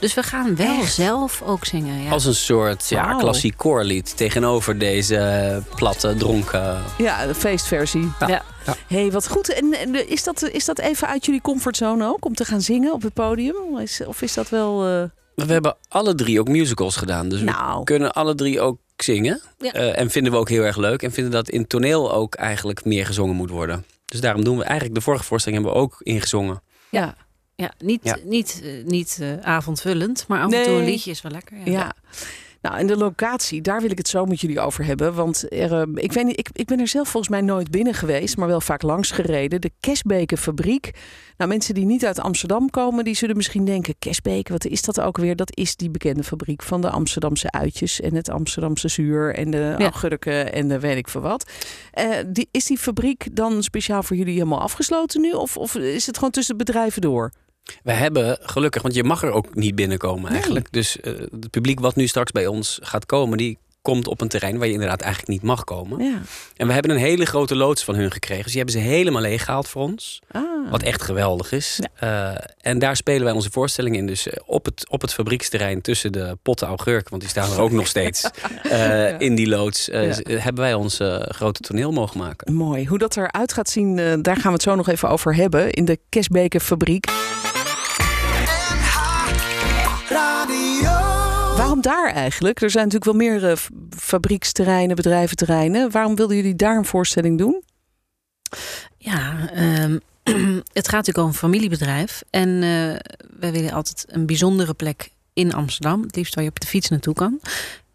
Dus 0.00 0.14
we 0.14 0.23
gaan 0.23 0.56
wel 0.56 0.81
Echt? 0.81 0.94
zelf 0.94 1.43
ook 1.43 1.64
zingen. 1.64 2.02
Ja. 2.02 2.11
Als 2.11 2.25
een 2.25 2.35
soort 2.35 2.88
ja, 2.88 3.06
Wauw. 3.06 3.19
klassiek 3.19 3.56
koorlied 3.56 4.17
tegenover 4.17 4.79
deze 4.79 5.62
platte, 5.75 6.14
dronken. 6.14 6.82
Ja, 6.99 7.26
de 7.26 7.35
feestversie. 7.35 8.12
Ja. 8.20 8.29
Ja. 8.67 8.75
hey, 8.87 9.11
wat 9.11 9.29
goed. 9.29 9.52
En, 9.55 9.73
en 9.73 10.08
is, 10.08 10.25
dat, 10.25 10.43
is 10.43 10.64
dat 10.64 10.79
even 10.79 11.08
uit 11.08 11.25
jullie 11.25 11.41
comfortzone 11.41 12.06
ook? 12.06 12.25
Om 12.25 12.35
te 12.35 12.44
gaan 12.44 12.61
zingen 12.61 12.93
op 12.93 13.02
het 13.02 13.12
podium? 13.12 13.79
Is, 13.79 14.00
of 14.06 14.23
is 14.23 14.35
dat 14.35 14.49
wel. 14.49 14.87
eh, 14.87 15.02
We 15.46 15.52
hebben 15.52 15.76
alle 15.88 16.14
drie 16.14 16.40
ook 16.40 16.49
musicals 16.49 16.97
gedaan. 16.97 17.29
Dus 17.29 17.38
we 17.38 17.44
Nou. 17.44 17.85
kunnen 17.85 18.12
alle 18.12 18.35
drie 18.35 18.61
ook 18.61 18.79
zingen. 18.97 19.40
Ja. 19.58 19.73
Eh, 19.73 19.99
en 19.99 20.11
vinden 20.11 20.32
we 20.32 20.38
ook 20.38 20.49
heel 20.49 20.62
erg 20.62 20.76
leuk. 20.76 21.02
En 21.02 21.12
vinden 21.12 21.32
dat 21.32 21.49
in 21.49 21.67
toneel 21.67 22.12
ook 22.12 22.35
eigenlijk 22.35 22.85
meer 22.85 23.06
gezongen 23.06 23.37
moet 23.37 23.50
worden. 23.50 23.85
Dus 24.05 24.20
daarom 24.20 24.44
doen 24.44 24.56
we 24.58 24.64
eigenlijk 24.64 24.94
de 24.94 25.00
vorige 25.00 25.25
voorstelling 25.25 25.62
hebben 25.62 25.81
we 25.81 25.87
ook 25.87 25.97
ingezongen. 26.02 26.62
ja. 26.88 27.14
Ja, 27.56 27.73
niet, 27.79 28.01
Ja. 28.03 28.17
niet, 28.25 28.61
eh, 28.65 28.85
niet 28.85 29.19
eh, 29.21 29.39
avondvullend, 29.41 30.25
maar 30.29 30.39
af 30.43 30.53
en 30.53 30.62
toe 30.62 30.73
Nee. 30.73 30.81
een 30.81 30.89
liedje 30.91 31.11
is 31.11 31.23
wel 31.23 31.33
lekker. 31.33 31.56
Ja. 31.56 31.65
Ja. 31.73 31.93
Nou, 32.62 32.77
en 32.79 32.87
de 32.87 32.97
locatie, 32.97 33.61
daar 33.61 33.81
wil 33.81 33.91
ik 33.91 33.99
het 33.99 34.09
zo 34.09 34.25
met 34.25 34.41
jullie 34.41 34.61
over 34.61 34.85
hebben. 34.85 35.15
Want 35.15 35.53
er, 35.53 35.73
eh, 35.73 35.83
ik, 35.95 36.12
weet 36.12 36.25
niet, 36.25 36.39
ik, 36.39 36.49
ik 36.53 36.67
ben 36.67 36.81
er 36.81 36.89
zelf 36.89 37.09
volgens 37.09 37.33
mij 37.33 37.41
nooit 37.41 37.71
binnen 37.71 37.95
geweest, 37.95 38.37
maar 38.37 38.49
wel 38.49 38.61
vaak 38.61 38.83
langs 38.83 39.11
gereden. 39.11 39.61
De 39.61 39.71
Kesbekenfabriek. 39.81 40.91
Nou, 41.37 41.51
mensen 41.51 41.75
die 41.75 41.85
niet 41.85 42.05
uit 42.06 42.21
Amsterdam 42.21 42.71
komen, 42.71 43.05
die 43.05 43.15
zullen 43.15 43.37
misschien 43.37 43.65
denken: 43.65 43.95
Kesbeken, 43.99 44.53
wat 44.53 44.65
is 44.65 44.83
dat 44.83 45.00
ook 45.00 45.17
weer? 45.17 45.37
Dat 45.37 45.57
is 45.57 45.77
die 45.77 45.91
bekende 45.91 46.23
fabriek 46.25 46.62
van 46.62 46.81
de 46.81 46.91
Amsterdamse 46.91 47.50
uitjes 47.50 48.00
en 48.00 48.15
het 48.15 48.31
Amsterdamse 48.31 48.89
zuur 48.89 49.35
en 49.35 49.50
de 49.50 49.75
Ja. 49.79 49.87
agurken 49.87 50.53
en 50.53 50.69
de 50.69 50.79
weet 50.81 50.97
ik 50.97 51.09
veel 51.09 51.21
wat. 51.21 51.50
Eh, 51.93 52.07
die, 52.27 52.49
is 52.50 52.65
die 52.67 52.79
fabriek 52.79 53.37
dan 53.37 53.62
speciaal 53.62 54.03
voor 54.03 54.17
jullie 54.17 54.35
helemaal 54.35 54.61
afgesloten 54.61 55.21
nu? 55.21 55.31
Of, 55.33 55.57
of 55.57 55.75
is 55.75 56.07
het 56.07 56.17
gewoon 56.17 56.31
tussen 56.33 56.57
bedrijven 56.57 57.00
door? 57.00 57.33
We 57.83 57.92
hebben 57.92 58.38
gelukkig, 58.42 58.83
want 58.83 58.94
je 58.94 59.04
mag 59.04 59.23
er 59.23 59.30
ook 59.30 59.54
niet 59.54 59.75
binnenkomen 59.75 60.23
Nee. 60.23 60.33
eigenlijk. 60.33 60.73
Dus 60.73 61.00
eh, 61.00 61.12
het 61.18 61.50
publiek 61.50 61.80
wat 61.80 61.97
nu 61.97 62.06
straks 62.06 62.30
bij 62.33 62.47
ons 62.47 62.78
gaat 62.83 63.06
komen, 63.06 63.38
die 63.38 63.59
komt 63.83 64.06
op 64.09 64.21
een 64.21 64.28
terrein 64.28 64.59
waar 64.59 64.66
je 64.66 64.73
inderdaad 64.73 65.00
eigenlijk 65.00 65.33
niet 65.33 65.42
mag 65.42 65.64
komen. 65.64 66.04
Ja. 66.04 66.18
En 66.56 66.66
we 66.66 66.73
hebben 66.73 66.90
een 66.90 66.97
hele 66.97 67.26
grote 67.26 67.56
loods 67.56 67.85
van 67.85 67.94
hun 67.94 68.11
gekregen. 68.11 68.42
Dus 68.42 68.52
die 68.52 68.62
hebben 68.62 68.80
ze 68.80 68.88
helemaal 68.88 69.23
leeggehaald 69.23 69.68
voor 69.68 69.83
ons. 69.83 70.21
Ah. 70.30 70.42
Wat 70.71 70.83
echt 70.83 71.02
geweldig 71.02 71.52
is. 71.52 71.80
Eh, 71.94 72.35
en 72.61 72.78
daar 72.78 72.97
spelen 72.97 73.25
wij 73.25 73.33
onze 73.33 73.50
voorstelling 73.50 73.97
in. 73.97 74.06
Dus 74.06 74.28
eh, 74.28 74.42
op 74.47 74.64
het, 74.64 74.88
op 74.88 75.00
het 75.00 75.12
fabrieksterrein 75.12 75.80
tussen 75.80 76.12
de 76.12 76.38
potten 76.42 76.66
augurk, 76.68 77.09
want 77.09 77.23
die 77.23 77.30
staan 77.30 77.52
er 77.52 77.61
ook 77.61 77.71
nog 77.71 77.87
steeds. 77.87 78.30
In 79.18 79.35
die 79.35 79.49
loods 79.49 79.87
hebben 80.26 80.54
wij 80.62 80.75
ons 80.75 80.99
grote 81.28 81.61
toneel 81.61 81.92
mogen 81.92 82.18
maken. 82.18 82.54
Mooi. 82.54 82.87
Hoe 82.87 82.99
dat 82.99 83.16
eruit 83.16 83.52
gaat 83.52 83.68
zien, 83.71 83.97
daar 84.23 84.37
gaan 84.37 84.47
we 84.47 84.52
het 84.52 84.62
zo 84.62 84.75
nog 84.75 84.88
even 84.88 85.09
over 85.09 85.35
hebben. 85.35 85.71
In 85.71 85.85
de 85.85 85.99
Kesbekenfabriek. 86.09 87.06
Waarom 91.56 91.80
daar 91.80 92.12
eigenlijk? 92.12 92.61
Er 92.61 92.70
zijn 92.70 92.84
natuurlijk 92.84 93.18
wel 93.18 93.28
meer 93.28 93.50
eh, 93.50 93.56
fabrieksterreinen, 93.96 94.96
bedrijventerreinen. 94.96 95.90
Waarom 95.90 96.16
wilden 96.16 96.37
jullie 96.37 96.56
daar 96.56 96.76
een 96.76 96.84
voorstelling 96.84 97.38
doen? 97.38 97.62
Ja, 98.99 99.50
ehm, 99.50 99.99
het 100.73 100.88
gaat 100.88 101.06
natuurlijk 101.06 101.18
over 101.18 101.28
een 101.28 101.34
familiebedrijf. 101.34 102.23
En 102.30 102.49
eh, 102.49 103.14
wij 103.38 103.52
willen 103.52 103.73
altijd 103.73 104.04
een 104.08 104.26
bijzondere 104.26 104.75
plek 104.75 105.11
in 105.32 105.52
Amsterdam. 105.52 106.02
Het 106.02 106.16
liefst 106.16 106.34
waar 106.34 106.44
je 106.44 106.50
op 106.50 106.61
de 106.61 106.66
fiets 106.66 106.88
naartoe 106.88 107.14
kan. 107.14 107.40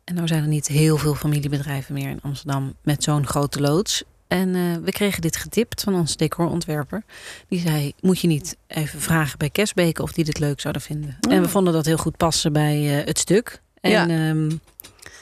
En 0.04 0.16
nou 0.16 0.28
zijn 0.28 0.42
er 0.42 0.50
niet 0.50 0.68
heel 0.68 0.98
veel 0.98 1.16
familiebedrijven 1.16 1.94
meer 1.94 2.10
in 2.10 2.22
Amsterdam 2.22 2.76
met 2.84 3.04
zo'n 3.04 3.28
grote 3.28 3.62
loods. 3.62 4.04
En 4.30 4.56
eh, 4.56 4.62
we 4.84 4.92
kregen 4.92 5.22
dit 5.22 5.36
getipt 5.36 5.84
van 5.84 5.96
onze 5.96 6.18
decorontwerper. 6.18 7.04
Die 7.48 7.60
zei, 7.60 7.94
moet 8.02 8.20
je 8.20 8.28
niet 8.28 8.58
even 8.68 9.02
vragen 9.02 9.38
bij 9.38 9.50
Kesbeke 9.50 10.02
of 10.02 10.12
die 10.12 10.24
dit 10.26 10.40
leuk 10.40 10.60
zouden 10.60 10.82
vinden. 10.82 11.18
Oh. 11.28 11.34
En 11.34 11.42
we 11.42 11.50
vonden 11.50 11.74
dat 11.74 11.86
heel 11.86 11.98
goed 11.98 12.18
passen 12.18 12.54
bij 12.54 13.00
eh, 13.00 13.06
het 13.06 13.18
stuk. 13.20 13.62
En 13.82 13.92
Ja. 13.92 14.02
ehm, 14.08 14.52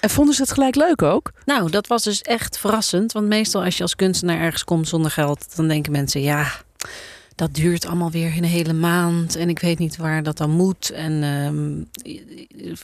En 0.01 0.09
vonden 0.09 0.35
ze 0.35 0.41
het 0.41 0.51
gelijk 0.51 0.75
leuk 0.75 1.01
ook? 1.01 1.31
nou, 1.45 1.69
dat 1.71 1.87
was 1.87 2.03
dus 2.03 2.21
echt 2.21 2.57
verrassend. 2.57 3.11
Want 3.11 3.27
meestal 3.27 3.63
als 3.63 3.77
je 3.77 3.83
als 3.83 3.95
kunstenaar 3.95 4.39
ergens 4.39 4.63
komt 4.63 4.87
zonder 4.87 5.11
geld, 5.11 5.55
dan 5.55 5.67
denken 5.67 5.91
mensen, 5.91 6.21
ja, 6.21 6.51
dat 7.35 7.53
duurt 7.53 7.85
allemaal 7.85 8.11
weer 8.11 8.37
een 8.37 8.43
hele 8.43 8.73
maand. 8.73 9.35
En 9.35 9.49
ik 9.49 9.59
weet 9.59 9.79
niet 9.79 9.97
waar 9.97 10.23
dat 10.23 10.37
dan 10.37 10.49
moet. 10.49 10.89
En 10.89 11.23
ehm, 11.23 11.83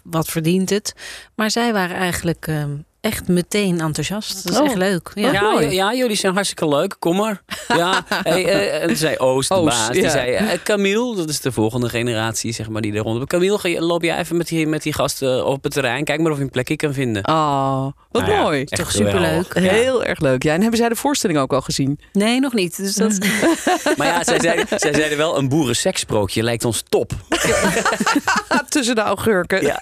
wat 0.03 0.27
verdient 0.27 0.69
het? 0.69 0.93
Maar 1.35 1.51
zij 1.51 1.73
waren 1.73 1.95
eigenlijk 1.95 2.47
ehm, 2.47 2.75
echt 3.03 3.27
meteen 3.27 3.79
enthousiast. 3.81 4.43
Dat 4.43 4.53
is 4.53 4.59
Oh. 4.59 4.65
echt 4.65 4.75
leuk. 4.75 5.11
Ja. 5.13 5.59
Ja, 5.69 5.93
jullie 5.93 6.15
zijn 6.15 6.33
hartstikke 6.33 6.67
leuk. 6.67 6.95
Kom 6.99 7.15
maar. 7.15 7.41
Ja, 7.77 8.03
hey, 8.07 8.45
eh, 8.45 8.81
en 8.81 8.87
toen 8.87 8.95
zei 8.97 9.17
Oost, 9.17 9.49
de 9.49 9.55
Oost, 9.55 9.77
baas, 9.77 9.89
die 9.89 10.01
ja. 10.01 10.09
zei... 10.09 10.31
eh, 10.33 10.47
Camille, 10.63 11.15
dat 11.15 11.29
is 11.29 11.39
de 11.41 11.51
volgende 11.51 11.89
generatie, 11.89 12.51
zeg 12.53 12.69
maar, 12.69 12.81
die 12.81 12.93
eronder... 12.93 13.27
Camille, 13.27 13.79
loop 13.81 14.03
jij 14.03 14.17
even 14.17 14.37
met 14.37 14.47
die, 14.47 14.67
met 14.67 14.83
die 14.83 14.93
gasten 14.93 15.45
op 15.45 15.63
het 15.63 15.73
terrein. 15.73 16.03
Kijk 16.03 16.19
maar 16.21 16.31
of 16.31 16.37
je 16.37 16.43
een 16.43 16.49
plekje 16.49 16.75
kan 16.75 16.93
vinden. 16.93 17.27
Oh, 17.27 17.85
wat 18.11 18.25
Nou 18.25 18.41
mooi. 18.41 18.65
Toch 18.65 18.91
superleuk. 18.91 19.53
Heel 19.57 20.03
erg 20.03 20.19
leuk. 20.19 20.43
Ja, 20.43 20.53
en 20.53 20.61
hebben 20.61 20.79
zij 20.79 20.89
de 20.89 20.95
voorstelling 20.95 21.39
ook 21.39 21.53
al 21.53 21.61
gezien? 21.61 21.99
Nee, 22.13 22.39
nog 22.39 22.53
niet. 22.53 22.77
Dus 22.77 22.95
dat, 22.95 23.17
Maar 23.97 24.07
ja, 24.07 24.23
zij 24.23 24.39
zeiden, 24.39 24.65
zij 24.79 24.93
zeiden 24.93 25.17
wel, 25.17 25.37
een 25.37 25.49
boerensekssprookje 25.49 26.43
lijkt 26.43 26.65
ons 26.65 26.83
top. 26.89 27.11
Tussen 28.69 28.95
de 28.95 29.01
augurken. 29.01 29.61
Ja. 29.61 29.79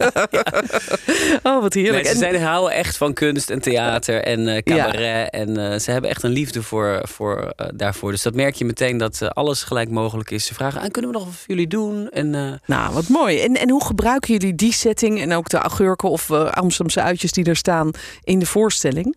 Oh, 1.44 1.62
wat 1.62 1.74
heerlijk. 1.74 1.94
Nee, 1.94 2.04
ze 2.04 2.26
En- 2.26 2.32
zijn, 2.32 2.42
houden 2.44 2.72
echt 2.76 2.98
van 2.98 3.11
kunst 3.14 3.50
en 3.50 3.62
theater 3.62 4.24
en 4.24 4.48
eh, 4.48 4.64
cabaret. 4.64 5.30
En 5.30 5.72
eh, 5.72 5.80
ze 5.80 5.92
hebben 5.92 6.10
echt 6.10 6.24
een 6.24 6.32
liefde 6.32 6.64
voor, 6.64 7.02
voor, 7.04 7.54
eh, 7.56 7.68
daarvoor. 7.74 8.12
Dus 8.12 8.22
dat 8.22 8.36
merk 8.36 8.56
je 8.56 8.66
meteen 8.66 8.98
dat 8.98 9.34
alles 9.34 9.64
gelijk 9.64 9.90
mogelijk 9.90 10.32
is. 10.32 10.46
Ze 10.46 10.54
vragen, 10.54 10.82
ah, 10.82 10.92
kunnen 10.92 11.12
we 11.12 11.18
nog 11.18 11.26
wat 11.26 11.44
jullie 11.48 11.68
doen? 11.68 12.10
En 12.10 12.60
Nou, 12.66 12.94
wat 12.94 13.08
mooi. 13.08 13.40
En, 13.40 13.56
en 13.56 13.70
hoe 13.70 13.86
gebruiken 13.86 14.34
jullie 14.34 14.56
die 14.56 14.74
setting 14.74 15.22
en 15.22 15.34
ook 15.34 15.50
de 15.50 15.58
augurken 15.58 16.10
of 16.10 16.32
Amsterdamse 16.32 17.02
uitjes 17.02 17.32
die 17.32 17.46
er 17.46 17.56
staan 17.56 17.92
in 18.24 18.40
de 18.40 18.46
voorstelling? 18.46 19.16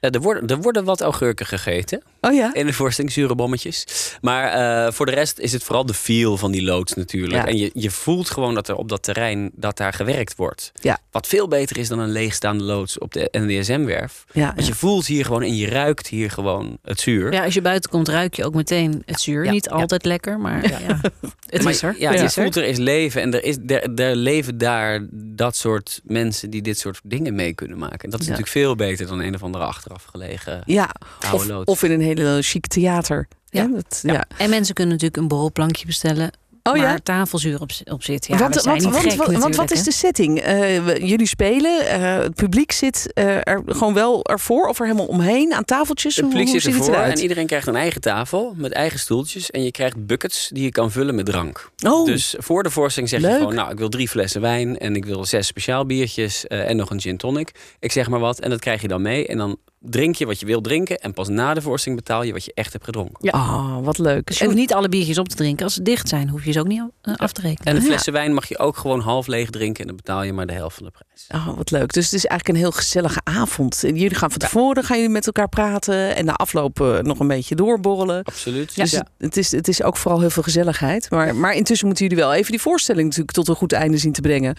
er, 0.00 0.20
worden, 0.20 0.46
er 0.46 0.60
worden 0.60 0.84
wat 0.84 1.00
augurken 1.00 1.46
gegeten. 1.46 2.02
Oh 2.26 2.34
ja? 2.34 2.54
In 2.54 2.66
de 2.66 2.72
voorstelling, 2.72 3.12
zure 3.12 3.34
bommetjes. 3.34 3.84
Maar 4.20 4.48
eh, 4.86 4.92
voor 4.92 5.06
de 5.06 5.12
rest 5.12 5.38
is 5.38 5.52
het 5.52 5.62
vooral 5.64 5.86
de 5.86 5.94
feel 5.94 6.36
van 6.36 6.52
die 6.52 6.62
loods 6.62 6.94
natuurlijk. 6.94 7.32
Ja. 7.42 7.46
En 7.46 7.56
je, 7.56 7.70
je 7.74 7.90
voelt 7.90 8.30
gewoon 8.30 8.54
dat 8.54 8.68
er 8.68 8.76
op 8.76 8.88
dat 8.88 9.02
terrein 9.02 9.50
dat 9.54 9.76
daar 9.76 9.92
gewerkt 9.92 10.36
wordt. 10.36 10.72
Ja. 10.80 10.98
Wat 11.10 11.26
veel 11.26 11.48
beter 11.48 11.78
is 11.78 11.88
dan 11.88 11.98
een 11.98 12.10
leegstaande 12.12 12.64
loods 12.64 12.98
op 12.98 13.12
de 13.12 13.28
NDSM-werf. 13.32 14.24
Ja, 14.32 14.52
Want 14.54 14.66
je 14.66 14.74
voelt 14.74 15.06
hier 15.06 15.24
gewoon 15.24 15.42
en 15.42 15.56
je 15.56 15.68
ruikt 15.68 16.06
hier 16.06 16.30
gewoon 16.30 16.78
het 16.82 17.00
zuur. 17.00 17.32
ja, 17.32 17.44
als 17.44 17.54
je 17.54 17.60
buiten 17.62 17.90
komt, 17.90 18.08
ruik 18.08 18.34
je 18.34 18.44
ook 18.44 18.54
meteen 18.54 19.02
het 19.06 19.20
zuur. 19.20 19.44
Ja, 19.44 19.50
Niet 19.50 19.64
ja. 19.64 19.70
altijd 19.70 20.04
lekker, 20.04 20.38
maar 20.40 20.68
ja. 20.68 20.78
het 21.46 21.62
Maar 21.62 21.72
is 21.72 21.82
er. 21.82 21.94
Ja, 21.98 22.10
het 22.10 22.18
je 22.18 22.24
is 22.24 22.36
er. 22.36 22.42
voelt 22.42 22.56
er 22.56 22.64
is 22.64 22.78
leven. 22.78 23.22
En 23.22 23.34
er, 23.34 23.44
is, 23.44 23.56
er, 23.66 23.94
er 23.94 24.16
leven 24.16 24.58
daar 24.58 25.06
dat 25.12 25.56
soort 25.56 26.00
mensen 26.04 26.50
die 26.50 26.62
dit 26.62 26.78
soort 26.78 27.00
dingen 27.04 27.34
mee 27.34 27.52
kunnen 27.54 27.78
maken. 27.78 27.98
En 27.98 28.10
dat 28.10 28.20
is 28.20 28.26
Ja. 28.26 28.32
natuurlijk 28.32 28.58
veel 28.58 28.76
beter 28.76 29.06
dan 29.06 29.18
een 29.20 29.34
of 29.34 29.42
andere 29.42 29.64
achteraf 29.64 30.04
gelegen 30.04 30.62
ja. 30.66 30.90
oude 31.20 31.36
Of, 31.36 31.46
loods. 31.46 31.70
of 31.70 31.82
in 31.82 31.90
een 31.90 32.00
hele 32.00 32.13
chique 32.42 32.68
theater. 32.68 33.28
Ja. 33.48 33.62
Ja. 33.62 33.68
Dat, 33.68 34.00
ja. 34.02 34.12
Ja. 34.12 34.24
En 34.36 34.50
mensen 34.50 34.74
kunnen 34.74 34.92
natuurlijk 34.92 35.22
een 35.22 35.28
borrelplankje 35.28 35.86
bestellen. 35.86 36.30
Oh 36.70 36.76
ja? 36.76 36.82
waar 36.82 37.02
tafelzuur 37.02 37.60
op, 37.60 37.70
op 37.84 38.02
zit. 38.02 38.26
Ja, 38.26 38.36
want, 38.38 38.54
want, 38.62 38.74
niet 38.82 38.90
want, 38.92 38.96
gek 39.12 39.16
want, 39.26 39.38
want 39.38 39.56
wat 39.56 39.70
is 39.70 39.82
de 39.82 39.92
setting? 39.92 40.40
Eh, 40.40 40.54
we- 40.84 40.98
jullie 41.06 41.26
spelen, 41.26 41.86
eh, 41.86 42.18
het 42.18 42.34
publiek 42.34 42.72
zit 42.72 43.12
eh, 43.12 43.36
er 43.36 43.62
gewoon 43.66 43.94
wel 43.94 44.24
ervoor 44.24 44.68
of 44.68 44.78
er 44.78 44.84
helemaal 44.86 45.06
omheen 45.06 45.54
aan 45.54 45.64
tafeltjes? 45.64 46.16
Het 46.16 46.24
Hoe- 46.24 46.32
publiek 46.34 46.52
hoe 46.52 46.60
zit 46.60 46.72
het 46.72 46.80
ervoor 46.80 46.94
eruit? 46.94 47.16
en 47.16 47.22
iedereen 47.22 47.46
krijgt 47.46 47.66
een 47.66 47.76
eigen 47.76 48.00
tafel 48.00 48.54
met 48.56 48.72
eigen 48.72 48.98
stoeltjes. 48.98 49.50
En 49.50 49.62
je 49.64 49.70
krijgt 49.70 50.06
buckets 50.06 50.50
die 50.52 50.62
je 50.64 50.70
kan 50.70 50.90
vullen 50.90 51.14
met 51.14 51.26
drank. 51.26 51.70
Oh, 51.86 52.06
Dus 52.06 52.34
voor 52.38 52.62
de 52.62 52.70
voorstelling 52.70 53.10
zeg 53.12 53.20
Leuk. 53.20 53.30
je 53.30 53.36
gewoon... 53.38 53.54
nou, 53.54 53.70
ik 53.70 53.78
wil 53.78 53.88
drie 53.88 54.08
flessen 54.08 54.40
wijn 54.40 54.78
en 54.78 54.96
ik 54.96 55.04
wil 55.04 55.24
zes 55.24 55.46
speciaal 55.46 55.86
biertjes... 55.86 56.46
eh, 56.46 56.68
en 56.70 56.76
nog 56.76 56.90
een 56.90 57.00
gin 57.00 57.16
tonic. 57.16 57.50
Ik 57.78 57.92
zeg 57.92 58.08
maar 58.08 58.20
wat 58.20 58.40
en 58.40 58.50
dat 58.50 58.60
krijg 58.60 58.82
je 58.82 58.88
dan 58.88 59.02
mee. 59.02 59.26
En 59.26 59.38
dan 59.38 59.56
drink 59.86 60.14
je 60.14 60.26
wat 60.26 60.40
je 60.40 60.46
wil 60.46 60.60
drinken. 60.60 60.98
En 60.98 61.12
pas 61.12 61.28
na 61.28 61.54
de 61.54 61.62
voorstelling 61.62 62.00
betaal 62.00 62.22
je 62.22 62.32
wat 62.32 62.44
je 62.44 62.52
echt 62.54 62.72
hebt 62.72 62.84
gedronken. 62.84 63.32
oh, 63.34 63.78
wat 63.84 63.98
leuk. 63.98 64.26
Dus 64.26 64.38
je 64.38 64.44
hoeft 64.44 64.56
niet 64.56 64.72
alle 64.74 64.88
biertjes 64.88 65.18
op 65.18 65.28
te 65.28 65.36
drinken. 65.36 65.64
Als 65.64 65.74
ze 65.74 65.82
dicht 65.82 66.08
zijn, 66.08 66.28
hoef 66.28 66.44
je 66.44 66.52
ze 66.52 66.60
ook 66.60 66.66
niet 66.66 66.82
eh, 67.02 67.14
af 67.16 67.32
te 67.32 67.40
rekenen. 67.40 67.66
En 67.66 67.74
de 67.74 67.80
Ja. 67.80 67.86
flessen 67.86 68.12
wijn 68.12 68.34
mag 68.34 68.48
je 68.48 68.58
ook 68.58 68.76
gewoon 68.76 69.00
half 69.00 69.26
leeg 69.26 69.50
drinken. 69.50 69.80
En 69.80 69.86
dan 69.86 69.96
betaal 69.96 70.22
je 70.22 70.32
maar 70.32 70.46
de 70.46 70.52
helft 70.52 70.76
van 70.76 70.86
de 70.86 70.92
prijs. 70.92 71.42
Oh, 71.46 71.56
wat 71.56 71.70
leuk. 71.70 71.92
Dus 71.92 72.04
het 72.04 72.14
is 72.14 72.26
eigenlijk 72.26 72.58
een 72.58 72.64
heel 72.64 72.78
gezellige 72.78 73.20
avond. 73.24 73.84
En 73.84 73.96
Jullie 73.96 74.16
gaan 74.16 74.30
van 74.30 74.38
tevoren 74.38 74.84
gaan 74.84 74.96
jullie 74.96 75.12
met 75.12 75.26
elkaar 75.26 75.48
praten. 75.48 76.16
En 76.16 76.24
na 76.24 76.32
afloop 76.32 76.80
eh, 76.80 76.98
nog 76.98 77.18
een 77.18 77.28
beetje 77.28 77.54
doorborrelen. 77.54 78.22
Absoluut. 78.24 78.76
Dus 78.76 78.92
het, 78.92 79.04
het 79.18 79.36
is, 79.36 79.50
het 79.52 79.68
is 79.68 79.82
ook 79.82 79.96
vooral 79.96 80.20
heel 80.20 80.30
veel 80.30 80.42
gezelligheid. 80.42 81.10
Maar, 81.10 81.34
maar 81.36 81.54
intussen 81.54 81.86
moeten 81.86 82.06
jullie 82.06 82.22
wel 82.22 82.32
even 82.34 82.50
die 82.50 82.60
voorstelling 82.60 83.04
natuurlijk 83.06 83.32
tot 83.32 83.48
een 83.48 83.54
goed 83.54 83.72
einde 83.72 83.96
zien 83.98 84.12
te 84.12 84.20
brengen. 84.20 84.56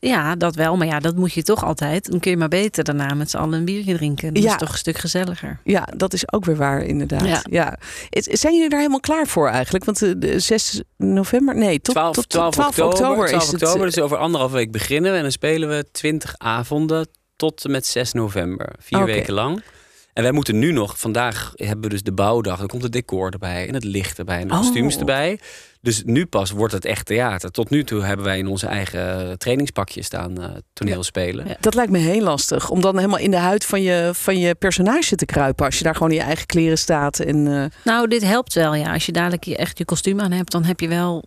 Ja, 0.00 0.36
dat 0.36 0.54
wel. 0.54 0.76
Maar 0.76 0.86
ja, 0.86 1.00
dat 1.00 1.16
moet 1.16 1.32
je 1.32 1.42
toch 1.42 1.64
altijd. 1.64 2.10
Dan 2.10 2.20
kun 2.20 2.30
je 2.30 2.36
maar 2.36 2.48
beter 2.48 2.84
daarna 2.84 3.14
met 3.14 3.30
z'n 3.30 3.36
allen 3.36 3.58
een 3.58 3.64
biertje 3.64 3.94
drinken. 3.96 4.29
Dat 4.34 4.42
Ja. 4.42 4.50
is 4.52 4.58
toch 4.58 4.72
een 4.72 4.78
stuk 4.78 4.98
gezelliger. 4.98 5.60
Ja, 5.64 5.88
dat 5.96 6.12
is 6.12 6.32
ook 6.32 6.44
weer 6.44 6.56
waar, 6.56 6.82
inderdaad. 6.82 7.42
Ja. 7.50 7.78
Zijn 8.10 8.54
jullie 8.54 8.68
daar 8.68 8.78
helemaal 8.78 9.00
klaar 9.00 9.26
voor 9.26 9.48
eigenlijk? 9.48 9.84
Want 9.84 9.98
de, 9.98 10.18
de 10.18 10.38
6 10.40 10.82
november? 10.96 11.56
Nee, 11.56 11.80
tot 11.80 11.94
12, 11.94 12.14
tot 12.14 12.28
12, 12.28 12.52
12 12.54 12.78
oktober, 12.78 13.26
12 13.26 13.42
is 13.42 13.52
het. 13.52 13.62
oktober, 13.62 13.86
dus 13.86 13.98
over 13.98 14.16
anderhalf 14.16 14.52
week 14.52 14.70
beginnen 14.72 15.10
we. 15.10 15.16
En 15.16 15.22
dan 15.22 15.32
spelen 15.32 15.68
we 15.68 15.84
20 15.92 16.34
avonden 16.38 17.08
tot 17.36 17.64
en 17.64 17.70
met 17.70 17.86
6 17.86 18.12
november. 18.12 18.72
Vier 18.78 19.04
weken 19.04 19.34
lang. 19.34 19.62
En 20.12 20.22
wij 20.22 20.32
moeten 20.32 20.58
nu 20.58 20.72
nog, 20.72 20.98
vandaag 20.98 21.52
hebben 21.54 21.80
we 21.84 21.88
dus 21.88 22.02
de 22.02 22.12
bouwdag. 22.12 22.58
Dan 22.58 22.66
komt 22.66 22.82
het 22.82 22.92
decor 22.92 23.30
erbij 23.30 23.68
en 23.68 23.74
het 23.74 23.84
licht 23.84 24.18
erbij 24.18 24.40
en 24.40 24.48
de 24.48 24.54
Oh. 24.54 24.60
kostuums 24.60 24.98
erbij. 24.98 25.38
Dus 25.80 26.02
nu 26.04 26.26
pas 26.26 26.50
wordt 26.50 26.72
het 26.72 26.84
echt 26.84 27.06
theater. 27.06 27.50
Tot 27.50 27.70
nu 27.70 27.84
toe 27.84 28.02
hebben 28.04 28.24
wij 28.26 28.38
in 28.38 28.46
onze 28.46 28.66
eigen 28.66 29.38
trainingspakje 29.38 30.02
staan 30.02 30.40
eh 30.42 30.48
toneel 30.72 31.02
spelen. 31.02 31.48
Ja. 31.48 31.56
Dat 31.60 31.74
lijkt 31.74 31.92
me 31.92 31.98
heel 31.98 32.22
lastig. 32.22 32.70
Om 32.70 32.80
dan 32.80 32.96
helemaal 32.96 33.18
in 33.18 33.30
de 33.30 33.36
huid 33.36 33.64
van 33.64 33.82
je, 33.82 34.10
van 34.14 34.38
je 34.38 34.54
personage 34.54 35.16
te 35.16 35.24
kruipen. 35.24 35.66
Als 35.66 35.78
je 35.78 35.84
daar 35.84 35.94
gewoon 35.94 36.10
in 36.10 36.16
je 36.16 36.22
eigen 36.22 36.46
kleren 36.46 36.78
staat. 36.78 37.18
En, 37.18 37.46
eh, 37.46 37.64
Nou, 37.84 38.08
dit 38.08 38.22
helpt 38.24 38.54
wel. 38.54 38.74
Ja. 38.74 38.92
Als 38.92 39.06
je 39.06 39.12
dadelijk 39.12 39.44
je 39.44 39.56
echt 39.56 39.78
je 39.78 39.84
kostuum 39.84 40.20
aan 40.20 40.32
hebt, 40.32 40.52
dan 40.52 40.64
heb 40.64 40.80
je 40.80 40.88
wel 40.88 41.24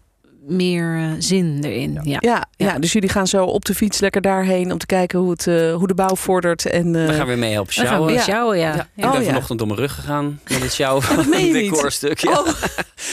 meer 0.48 0.96
eh, 0.98 1.06
zin 1.20 1.60
erin. 1.64 1.94
Ja. 1.94 2.02
ja, 2.04 2.20
ja. 2.22 2.48
Ja. 2.74 2.80
dus 2.80 2.92
jullie 2.94 3.10
gaan 3.10 3.28
zo 3.28 3.46
op 3.46 3.66
de 3.66 3.76
fiets 3.76 4.00
lekker 4.00 4.22
daarheen. 4.22 4.72
Om 4.72 4.78
te 4.78 4.86
kijken 4.86 5.20
hoe, 5.20 5.32
het, 5.32 5.48
eh, 5.48 5.74
hoe 5.76 5.88
de 5.88 5.94
bouw 5.94 6.16
vordert. 6.16 6.66
En, 6.66 6.96
eh, 6.96 7.06
We 7.08 7.14
gaan 7.14 7.28
weer 7.28 7.38
mee 7.38 7.52
helpen 7.54 7.74
gaan 7.74 7.84
we 7.84 7.90
sjouwen. 7.90 8.14
weer 8.14 8.22
sjouwen, 8.24 8.58
ja. 8.58 8.64
Ja, 8.70 8.76
Ja. 8.76 9.06
ik 9.06 9.12
ben 9.12 9.20
Oh, 9.22 9.26
vanochtend 9.28 9.62
op 9.62 9.68
mijn 9.68 9.80
rug 9.80 9.94
gegaan 9.96 10.40
met 10.50 10.62
het 10.62 10.74
sjouwen 10.74 11.04
van 11.08 11.18
het 11.18 11.32
decorstuk. 11.32 12.20
Ja. 12.20 12.40
Oh, 12.40 12.48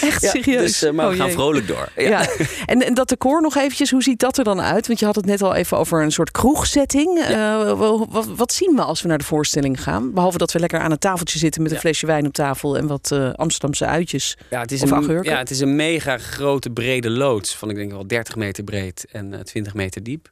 echt 0.02 0.22
Ja, 0.22 0.30
serieus? 0.30 0.60
Dus, 0.62 0.82
eh, 0.82 0.92
maar 0.92 1.06
we 1.06 1.12
Oh, 1.12 1.18
gaan 1.18 1.26
jee. 1.26 1.34
vrolijk 1.36 1.66
door. 1.66 1.88
Ja. 1.96 2.02
Ja. 2.08 2.26
En, 2.66 2.86
en 2.86 2.94
dat 2.94 3.08
decor 3.08 3.42
nog 3.42 3.56
eventjes, 3.56 3.90
hoe 3.90 4.02
ziet 4.02 4.18
dat 4.20 4.38
er 4.38 4.44
dan 4.44 4.60
uit? 4.60 4.86
Want 4.86 4.98
je 4.98 5.04
had 5.06 5.14
het 5.16 5.26
net 5.26 5.42
al 5.42 5.54
even 5.54 5.78
over 5.78 6.02
een 6.02 6.12
soort 6.12 6.30
kroegsetting. 6.30 7.18
Eh, 7.18 7.34
wa- 7.78 8.06
wat, 8.10 8.26
wat 8.36 8.52
zien 8.52 8.72
we 8.76 8.82
als 8.82 9.02
we 9.02 9.08
naar 9.08 9.18
de 9.18 9.24
voorstelling 9.24 9.82
gaan? 9.82 10.12
Behalve 10.12 10.38
dat 10.38 10.52
we 10.52 10.58
lekker 10.58 10.80
aan 10.80 10.90
een 10.90 10.98
tafeltje 10.98 11.38
zitten 11.38 11.62
met 11.62 11.70
een 11.70 11.76
Ja. 11.76 11.82
flesje 11.82 12.06
wijn 12.06 12.26
op 12.26 12.32
tafel 12.32 12.76
en 12.76 12.86
wat 12.86 13.10
eh, 13.12 13.30
Amsterdamse 13.34 13.86
uitjes. 13.86 14.36
Ja, 14.50 14.60
het 14.60 14.72
is, 14.72 14.82
Of 14.82 14.90
een, 14.90 15.18
ja, 15.22 15.38
het 15.38 15.50
is 15.50 15.60
een 15.60 15.76
mega 15.76 16.18
grote 16.18 16.70
brede 16.70 17.10
loods 17.20 17.56
van 17.56 17.70
ik 17.70 17.76
denk 17.76 17.90
wel 17.90 18.06
30 18.06 18.36
meter 18.36 18.64
breed 18.64 19.06
en 19.12 19.34
eh, 19.34 19.40
20 19.40 19.74
meter 19.74 20.02
diep. 20.02 20.28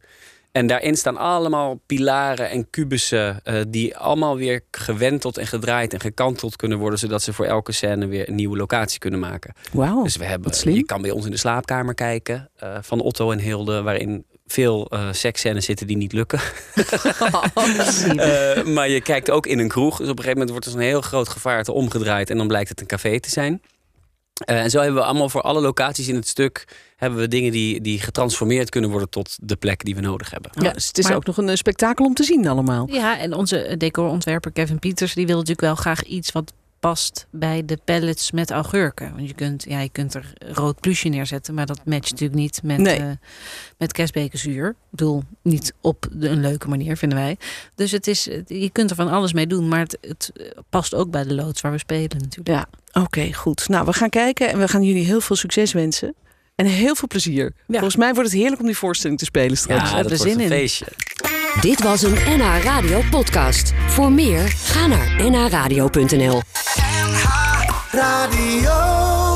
En 0.52 0.66
daarin 0.66 0.96
staan 0.96 1.16
allemaal 1.16 1.80
pilaren 1.86 2.50
en 2.50 2.70
kubussen 2.70 3.40
eh, 3.44 3.60
die 3.68 3.96
allemaal 3.96 4.36
weer 4.36 4.60
gewenteld 4.70 5.38
en 5.38 5.46
gedraaid 5.46 5.92
en 5.92 6.00
gekanteld 6.00 6.56
kunnen 6.56 6.78
worden, 6.78 6.98
zodat 6.98 7.22
ze 7.22 7.32
voor 7.32 7.44
elke 7.44 7.72
scène 7.72 8.06
weer 8.06 8.28
een 8.28 8.34
nieuwe 8.34 8.56
locatie 8.56 8.98
kunnen 8.98 9.20
maken. 9.20 9.54
Wauw. 9.72 10.02
dus 10.02 10.16
we 10.16 10.24
hebben, 10.24 10.74
je 10.74 10.84
kan 10.84 11.02
bij 11.02 11.10
ons 11.10 11.24
in 11.24 11.30
de 11.30 11.36
slaapkamer 11.36 11.94
kijken 11.94 12.50
eh, 12.56 12.78
van 12.80 13.00
Otto 13.00 13.30
en 13.30 13.38
Hilde, 13.38 13.82
waarin 13.82 14.24
veel 14.46 14.86
eh 14.90 15.08
seksscènes 15.12 15.64
zitten 15.64 15.86
die 15.86 15.96
niet 15.96 16.12
lukken. 16.12 16.40
Eh, 18.08 18.64
maar 18.64 18.88
je 18.88 19.00
kijkt 19.00 19.30
ook 19.30 19.46
in 19.46 19.58
een 19.58 19.68
kroeg. 19.68 19.96
Dus 19.96 20.08
op 20.08 20.18
een 20.18 20.24
gegeven 20.24 20.38
moment 20.38 20.50
wordt 20.50 20.66
er 20.66 20.72
zo'n 20.72 20.80
heel 20.80 21.00
groot 21.00 21.28
gevaarte 21.28 21.72
omgedraaid. 21.72 22.30
En 22.30 22.36
dan 22.36 22.46
blijkt 22.46 22.68
het 22.68 22.80
een 22.80 22.86
café 22.86 23.20
te 23.20 23.30
zijn. 23.30 23.62
Eh, 24.38 24.62
en 24.62 24.70
zo 24.70 24.78
hebben 24.78 25.00
we 25.00 25.06
allemaal 25.06 25.28
voor 25.28 25.42
alle 25.42 25.60
locaties 25.60 26.08
in 26.08 26.14
het 26.14 26.28
stuk... 26.28 26.64
hebben 26.96 27.18
we 27.18 27.28
dingen 27.28 27.52
die, 27.52 27.80
die 27.80 28.00
getransformeerd 28.00 28.70
kunnen 28.70 28.90
worden... 28.90 29.08
tot 29.08 29.36
de 29.42 29.56
plek 29.56 29.84
die 29.84 29.94
we 29.94 30.00
nodig 30.00 30.30
hebben. 30.30 30.50
Ja, 30.54 30.72
dus 30.72 30.86
het 30.86 30.98
is 30.98 31.04
Maar- 31.06 31.16
ook 31.16 31.26
nog 31.26 31.36
een 31.36 31.48
eh, 31.48 31.56
spektakel 31.56 32.04
om 32.04 32.14
te 32.14 32.22
zien 32.24 32.48
allemaal. 32.48 32.88
Ja, 32.90 33.18
en 33.18 33.32
onze 33.34 33.74
decorontwerper 33.78 34.52
Kevin 34.52 34.78
Pieters, 34.78 35.14
die 35.14 35.26
wil 35.26 35.34
natuurlijk 35.34 35.60
wel 35.60 35.74
graag 35.74 36.02
iets 36.02 36.32
wat 36.32 36.52
past 36.80 37.26
bij 37.30 37.64
de 37.64 37.78
pallets 37.84 38.30
met 38.30 38.50
augurken. 38.50 39.14
Want 39.14 39.28
je 39.28 39.34
kunt, 39.34 39.64
ja, 39.68 39.80
je 39.80 39.88
kunt 39.88 40.14
er 40.14 40.32
rood 40.52 40.80
plusje 40.80 41.08
neerzetten, 41.08 41.54
maar 41.54 41.66
dat 41.66 41.80
matcht 41.84 42.10
natuurlijk 42.10 42.40
niet 42.40 42.60
met, 42.62 42.78
Nee. 42.78 42.98
eh 42.98 43.10
met 43.78 43.92
kerstbekerzuur. 43.92 44.68
Ik 44.68 44.74
bedoel, 44.90 45.22
niet 45.42 45.72
op 45.80 46.06
de, 46.12 46.28
een 46.28 46.40
leuke 46.40 46.68
manier, 46.68 46.96
vinden 46.96 47.18
wij. 47.18 47.36
Dus 47.74 47.90
het 47.90 48.06
is, 48.06 48.24
je 48.46 48.70
kunt 48.72 48.90
er 48.90 48.96
van 48.96 49.08
alles 49.08 49.32
mee 49.32 49.46
doen, 49.46 49.68
maar 49.68 49.78
het, 49.80 49.98
het 50.00 50.30
eh, 50.34 50.46
past 50.70 50.94
ook 50.94 51.10
bij 51.10 51.24
de 51.24 51.34
loods 51.34 51.60
waar 51.60 51.72
we 51.72 51.78
spelen 51.78 52.18
natuurlijk. 52.18 52.48
Ja, 52.48 52.66
oké, 53.02 53.32
goed. 53.32 53.68
Nou, 53.68 53.84
we 53.84 53.92
gaan 53.92 54.08
kijken 54.08 54.48
en 54.48 54.58
we 54.58 54.68
gaan 54.68 54.82
jullie 54.82 55.04
heel 55.04 55.20
veel 55.20 55.36
succes 55.36 55.72
wensen. 55.72 56.14
En 56.54 56.66
heel 56.66 56.94
veel 56.94 57.08
plezier. 57.08 57.52
Volgens 57.68 57.96
mij 57.96 58.14
wordt 58.14 58.30
het 58.30 58.38
heerlijk 58.38 58.60
om 58.60 58.66
die 58.66 58.76
voorstelling 58.76 59.18
te 59.18 59.24
spelen 59.24 59.56
straks. 59.56 59.90
Ja, 59.90 59.96
dat 59.96 60.06
wordt 60.06 60.22
zin 60.22 60.32
een 60.32 60.40
in. 60.40 60.48
feestje. 60.48 60.86
Dit 61.60 61.82
was 61.82 62.02
een 62.02 62.14
NH 62.14 62.62
Radio 62.62 63.02
podcast. 63.10 63.72
Voor 63.86 64.12
meer, 64.12 64.48
ga 64.48 64.86
naar 64.86 65.30
nhradio.nl. 65.30 66.42
Radio. 67.90 69.27